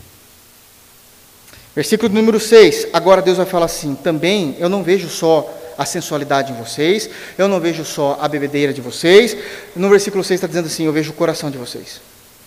[1.76, 2.88] Versículo número 6.
[2.94, 7.48] Agora Deus vai falar assim: também eu não vejo só a sensualidade em vocês, eu
[7.48, 9.36] não vejo só a bebedeira de vocês.
[9.76, 12.00] No versículo 6 está dizendo assim: eu vejo o coração de vocês.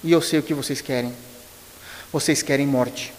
[0.02, 1.12] E eu sei o que vocês querem.
[2.12, 3.12] Vocês querem morte.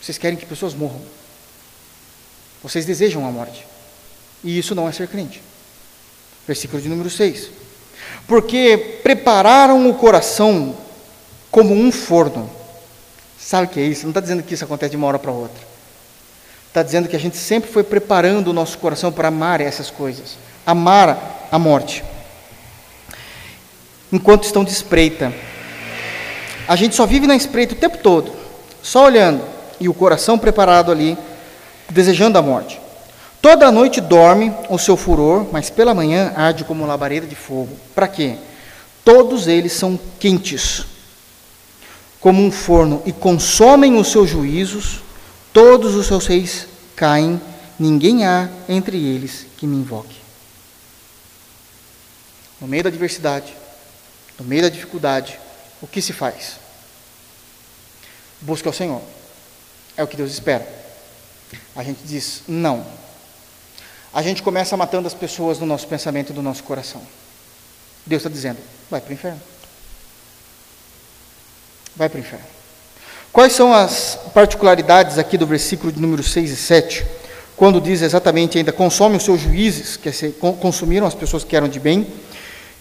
[0.00, 1.00] Vocês querem que pessoas morram.
[2.62, 3.66] Vocês desejam a morte.
[4.42, 5.42] E isso não é ser crente.
[6.46, 7.50] Versículo de número 6.
[8.26, 10.76] Porque prepararam o coração
[11.50, 12.50] como um forno.
[13.38, 14.02] Sabe o que é isso?
[14.02, 15.62] Não está dizendo que isso acontece de uma hora para outra.
[16.68, 20.38] Está dizendo que a gente sempre foi preparando o nosso coração para amar essas coisas.
[20.64, 22.02] Amar a morte.
[24.10, 25.32] Enquanto estão de espreita.
[26.66, 28.32] A gente só vive na espreita o tempo todo,
[28.82, 29.42] só olhando,
[29.80, 31.18] e o coração preparado ali,
[31.90, 32.80] desejando a morte.
[33.40, 37.76] Toda noite dorme o seu furor, mas pela manhã arde como labareda de fogo.
[37.92, 38.36] Para quê?
[39.04, 40.84] Todos eles são quentes,
[42.20, 45.00] como um forno, e consomem os seus juízos,
[45.52, 47.40] todos os seus reis caem,
[47.76, 50.16] ninguém há entre eles que me invoque.
[52.60, 53.52] No meio da adversidade,
[54.38, 55.40] no meio da dificuldade,
[55.82, 56.56] o que se faz?
[58.40, 59.02] Busca o Senhor.
[59.96, 60.66] É o que Deus espera.
[61.76, 62.86] A gente diz não.
[64.14, 67.02] A gente começa matando as pessoas no nosso pensamento no nosso coração.
[68.06, 68.58] Deus está dizendo:
[68.90, 69.40] vai para o inferno.
[71.96, 72.46] Vai para o inferno.
[73.32, 77.06] Quais são as particularidades aqui do versículo de número 6 e 7,
[77.56, 80.10] quando diz exatamente ainda, consome os seus juízes, que
[80.60, 82.06] consumiram as pessoas que eram de bem,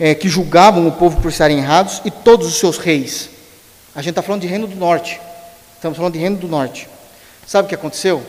[0.01, 3.29] é, que julgavam o povo por estarem errados, e todos os seus reis.
[3.93, 5.21] A gente está falando de reino do norte.
[5.75, 6.89] Estamos falando de reino do norte.
[7.45, 8.25] Sabe o que aconteceu?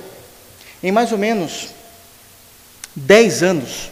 [0.83, 1.69] Em mais ou menos
[2.95, 3.91] 10 anos,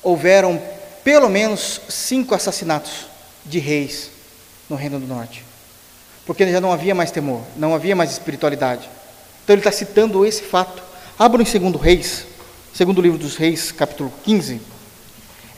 [0.00, 0.62] houveram
[1.02, 3.06] pelo menos cinco assassinatos
[3.44, 4.08] de reis
[4.70, 5.44] no Reino do Norte.
[6.24, 8.88] Porque já não havia mais temor, não havia mais espiritualidade.
[9.42, 10.80] Então ele está citando esse fato.
[11.18, 12.26] Abra em segundo Reis,
[12.72, 14.77] segundo livro dos Reis, capítulo 15.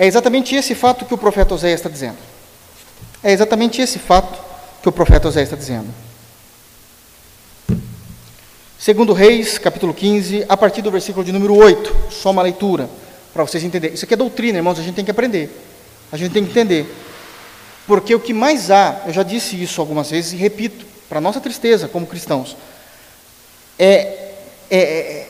[0.00, 2.16] É exatamente esse fato que o profeta Oséias está dizendo.
[3.22, 4.40] É exatamente esse fato
[4.82, 5.88] que o profeta Oséias está dizendo.
[8.78, 12.88] Segundo Reis, capítulo 15, a partir do versículo de número 8, só uma leitura,
[13.34, 13.94] para vocês entenderem.
[13.94, 15.50] Isso aqui é doutrina, irmãos, a gente tem que aprender.
[16.10, 16.86] A gente tem que entender.
[17.86, 21.42] Porque o que mais há, eu já disse isso algumas vezes e repito, para nossa
[21.42, 22.56] tristeza como cristãos,
[23.78, 24.30] é,
[24.70, 25.26] é,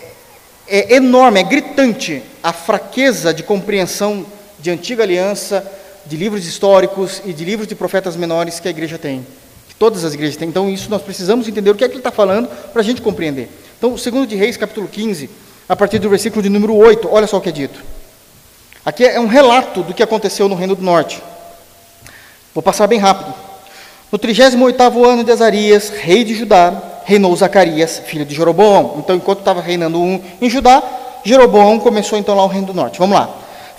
[0.69, 4.25] é, é enorme, é gritante a fraqueza de compreensão
[4.61, 5.65] de antiga aliança,
[6.07, 9.27] de livros históricos e de livros de profetas menores que a igreja tem.
[9.69, 10.49] Que todas as igrejas têm.
[10.49, 13.03] Então, isso nós precisamos entender o que é que ele está falando para a gente
[13.03, 13.49] compreender.
[13.79, 15.31] Então, segundo de Reis, capítulo 15,
[15.69, 17.81] a partir do versículo de número 8, olha só o que é dito.
[18.85, 21.23] Aqui é um relato do que aconteceu no Reino do Norte.
[22.55, 23.33] Vou passar bem rápido.
[24.11, 28.97] No 38º ano de Azarias, rei de Judá, reinou Zacarias, filho de Jeroboão.
[28.99, 30.83] Então, enquanto estava reinando um em Judá,
[31.25, 32.99] Jeroboão começou então lá o reino do norte.
[32.99, 33.31] Vamos lá.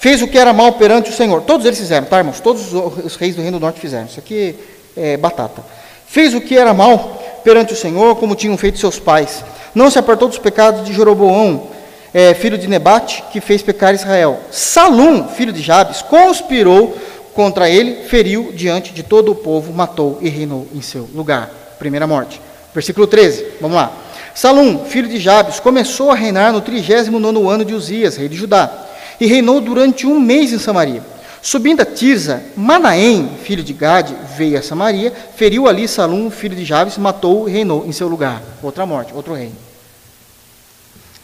[0.01, 1.43] Fez o que era mal perante o Senhor.
[1.43, 2.39] Todos eles fizeram, tá, irmãos?
[2.39, 4.07] Todos os reis do reino do norte fizeram.
[4.07, 4.55] Isso aqui
[4.97, 5.63] é batata.
[6.07, 9.45] Fez o que era mal perante o Senhor, como tinham feito seus pais.
[9.75, 11.67] Não se apartou dos pecados de Jeroboão,
[12.11, 14.39] é, filho de Nebate, que fez pecar Israel.
[14.49, 16.97] Salum, filho de Jabes, conspirou
[17.35, 21.47] contra ele, feriu diante de todo o povo, matou e reinou em seu lugar.
[21.77, 22.41] Primeira morte.
[22.73, 23.91] Versículo 13, vamos lá.
[24.33, 28.87] Salum, filho de Jabes, começou a reinar no 39 ano de Uzias, rei de Judá,
[29.21, 31.03] e reinou durante um mês em Samaria.
[31.43, 36.65] Subindo a Tirza, Manaém, filho de Gade, veio a Samaria, feriu ali Salum, filho de
[36.65, 38.41] Jabes, matou e reinou em seu lugar.
[38.63, 39.51] Outra morte, outro rei.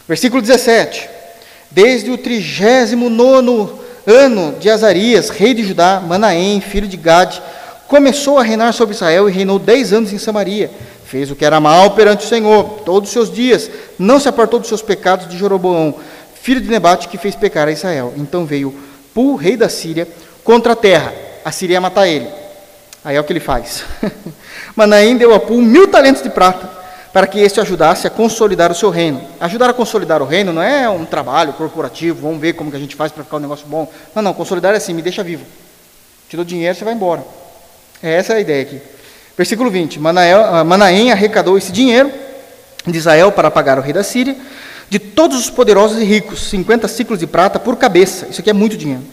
[0.08, 1.10] Versículo 17.
[1.72, 7.42] Desde o 39 ano de Azarias, rei de Judá, Manaém, filho de Gade,
[7.88, 10.70] começou a reinar sobre Israel e reinou dez anos em Samaria.
[11.04, 14.60] Fez o que era mal perante o Senhor todos os seus dias, não se apartou
[14.60, 15.96] dos seus pecados de Jeroboão,
[16.48, 18.14] filho de Nebate, que fez pecar a Israel.
[18.16, 18.74] Então veio
[19.14, 20.08] Pul, rei da Síria,
[20.46, 21.14] contra a terra.
[21.44, 22.26] A Síria ia matar ele.
[23.04, 23.84] Aí é o que ele faz.
[24.74, 26.70] Manaém deu a Pul mil talentos de prata
[27.12, 29.22] para que este ajudasse a consolidar o seu reino.
[29.42, 32.80] Ajudar a consolidar o reino não é um trabalho corporativo, vamos ver como que a
[32.80, 33.92] gente faz para ficar um negócio bom.
[34.16, 35.44] Não, não, consolidar é assim, me deixa vivo.
[36.30, 37.26] Te dou dinheiro, você vai embora.
[38.02, 38.82] É essa a ideia aqui.
[39.36, 42.10] Versículo 20: Manael, ah, Manaém arrecadou esse dinheiro
[42.86, 44.38] de Israel para pagar o rei da Síria,
[44.90, 48.28] de todos os poderosos e ricos, 50 ciclos de prata por cabeça.
[48.30, 49.04] Isso aqui é muito dinheiro.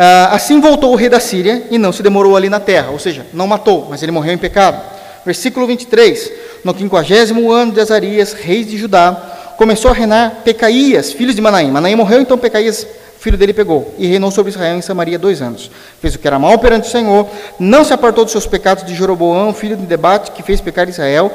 [0.00, 2.98] Ah, assim voltou o rei da Síria e não se demorou ali na terra, ou
[2.98, 4.80] seja, não matou, mas ele morreu em pecado.
[5.26, 6.32] Versículo 23:
[6.64, 11.72] No quinquagésimo ano de Azarias, rei de Judá, começou a reinar Pecaías, filho de Manaim.
[11.72, 12.86] Manaim morreu, então Pecaías,
[13.18, 15.68] filho dele, pegou e reinou sobre Israel em Samaria dois anos.
[16.00, 17.28] Fez o que era mal perante o Senhor,
[17.58, 21.32] não se apartou dos seus pecados de Jeroboão, filho de debate, que fez pecar Israel.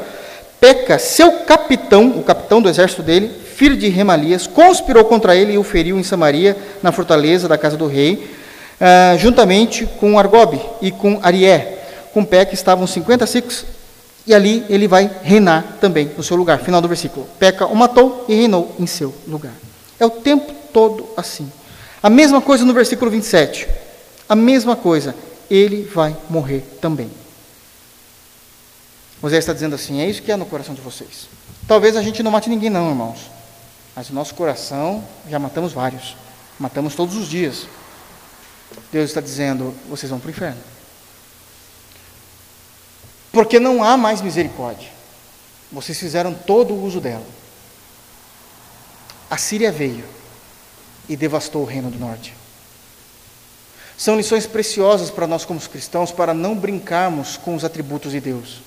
[0.61, 5.57] Peca, seu capitão, o capitão do exército dele, filho de Remalias, conspirou contra ele e
[5.57, 8.15] o feriu em Samaria, na fortaleza da casa do rei,
[8.75, 12.09] uh, juntamente com Argobe e com Arié.
[12.13, 13.63] Com Peca estavam 50 ciclos,
[14.27, 16.59] e ali ele vai reinar também no seu lugar.
[16.59, 17.25] Final do versículo.
[17.39, 19.53] Peca o matou e reinou em seu lugar.
[19.97, 21.49] É o tempo todo assim.
[22.01, 23.65] A mesma coisa no versículo 27.
[24.27, 25.15] A mesma coisa.
[25.49, 27.09] Ele vai morrer também.
[29.21, 31.29] Moisés está dizendo assim: é isso que é no coração de vocês.
[31.65, 33.31] Talvez a gente não mate ninguém, não, irmãos.
[33.95, 36.15] Mas o nosso coração já matamos vários.
[36.59, 37.67] Matamos todos os dias.
[38.91, 40.61] Deus está dizendo: vocês vão para o inferno.
[43.31, 44.89] Porque não há mais misericórdia.
[45.71, 47.25] Vocês fizeram todo o uso dela.
[49.29, 50.05] A Síria veio
[51.09, 52.35] e devastou o reino do norte.
[53.97, 58.61] São lições preciosas para nós, como cristãos, para não brincarmos com os atributos de Deus,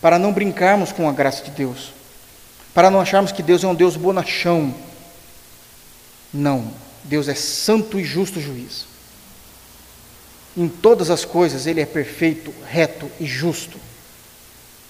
[0.00, 1.92] para não brincarmos com a graça de Deus,
[2.74, 4.74] para não acharmos que Deus é um Deus bonachão.
[6.32, 6.70] Não,
[7.04, 8.86] Deus é santo e justo juiz.
[10.56, 13.78] Em todas as coisas, Ele é perfeito, reto e justo.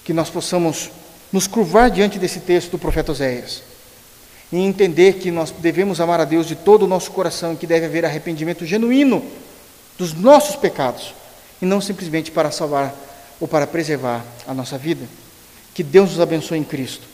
[0.03, 0.89] Que nós possamos
[1.31, 3.61] nos curvar diante desse texto do profeta Oséias
[4.51, 7.67] e entender que nós devemos amar a Deus de todo o nosso coração e que
[7.67, 9.25] deve haver arrependimento genuíno
[9.97, 11.13] dos nossos pecados
[11.61, 12.93] e não simplesmente para salvar
[13.39, 15.05] ou para preservar a nossa vida.
[15.73, 17.07] Que Deus nos abençoe em Cristo,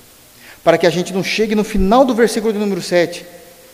[0.63, 3.25] para que a gente não chegue no final do versículo de número 7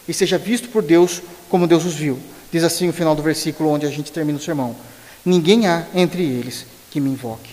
[0.08, 2.20] e seja visto por Deus como Deus os viu.
[2.52, 4.76] Diz assim o final do versículo onde a gente termina o sermão:
[5.26, 7.52] Ninguém há entre eles que me invoque.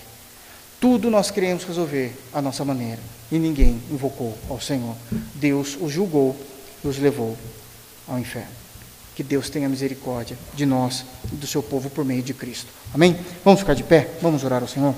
[0.79, 2.99] Tudo nós queremos resolver à nossa maneira
[3.31, 4.95] e ninguém invocou ao Senhor.
[5.33, 6.35] Deus os julgou
[6.83, 7.37] e os levou
[8.07, 8.51] ao inferno.
[9.15, 12.67] Que Deus tenha misericórdia de nós e do seu povo por meio de Cristo.
[12.93, 13.17] Amém?
[13.43, 14.09] Vamos ficar de pé?
[14.21, 14.93] Vamos orar ao Senhor?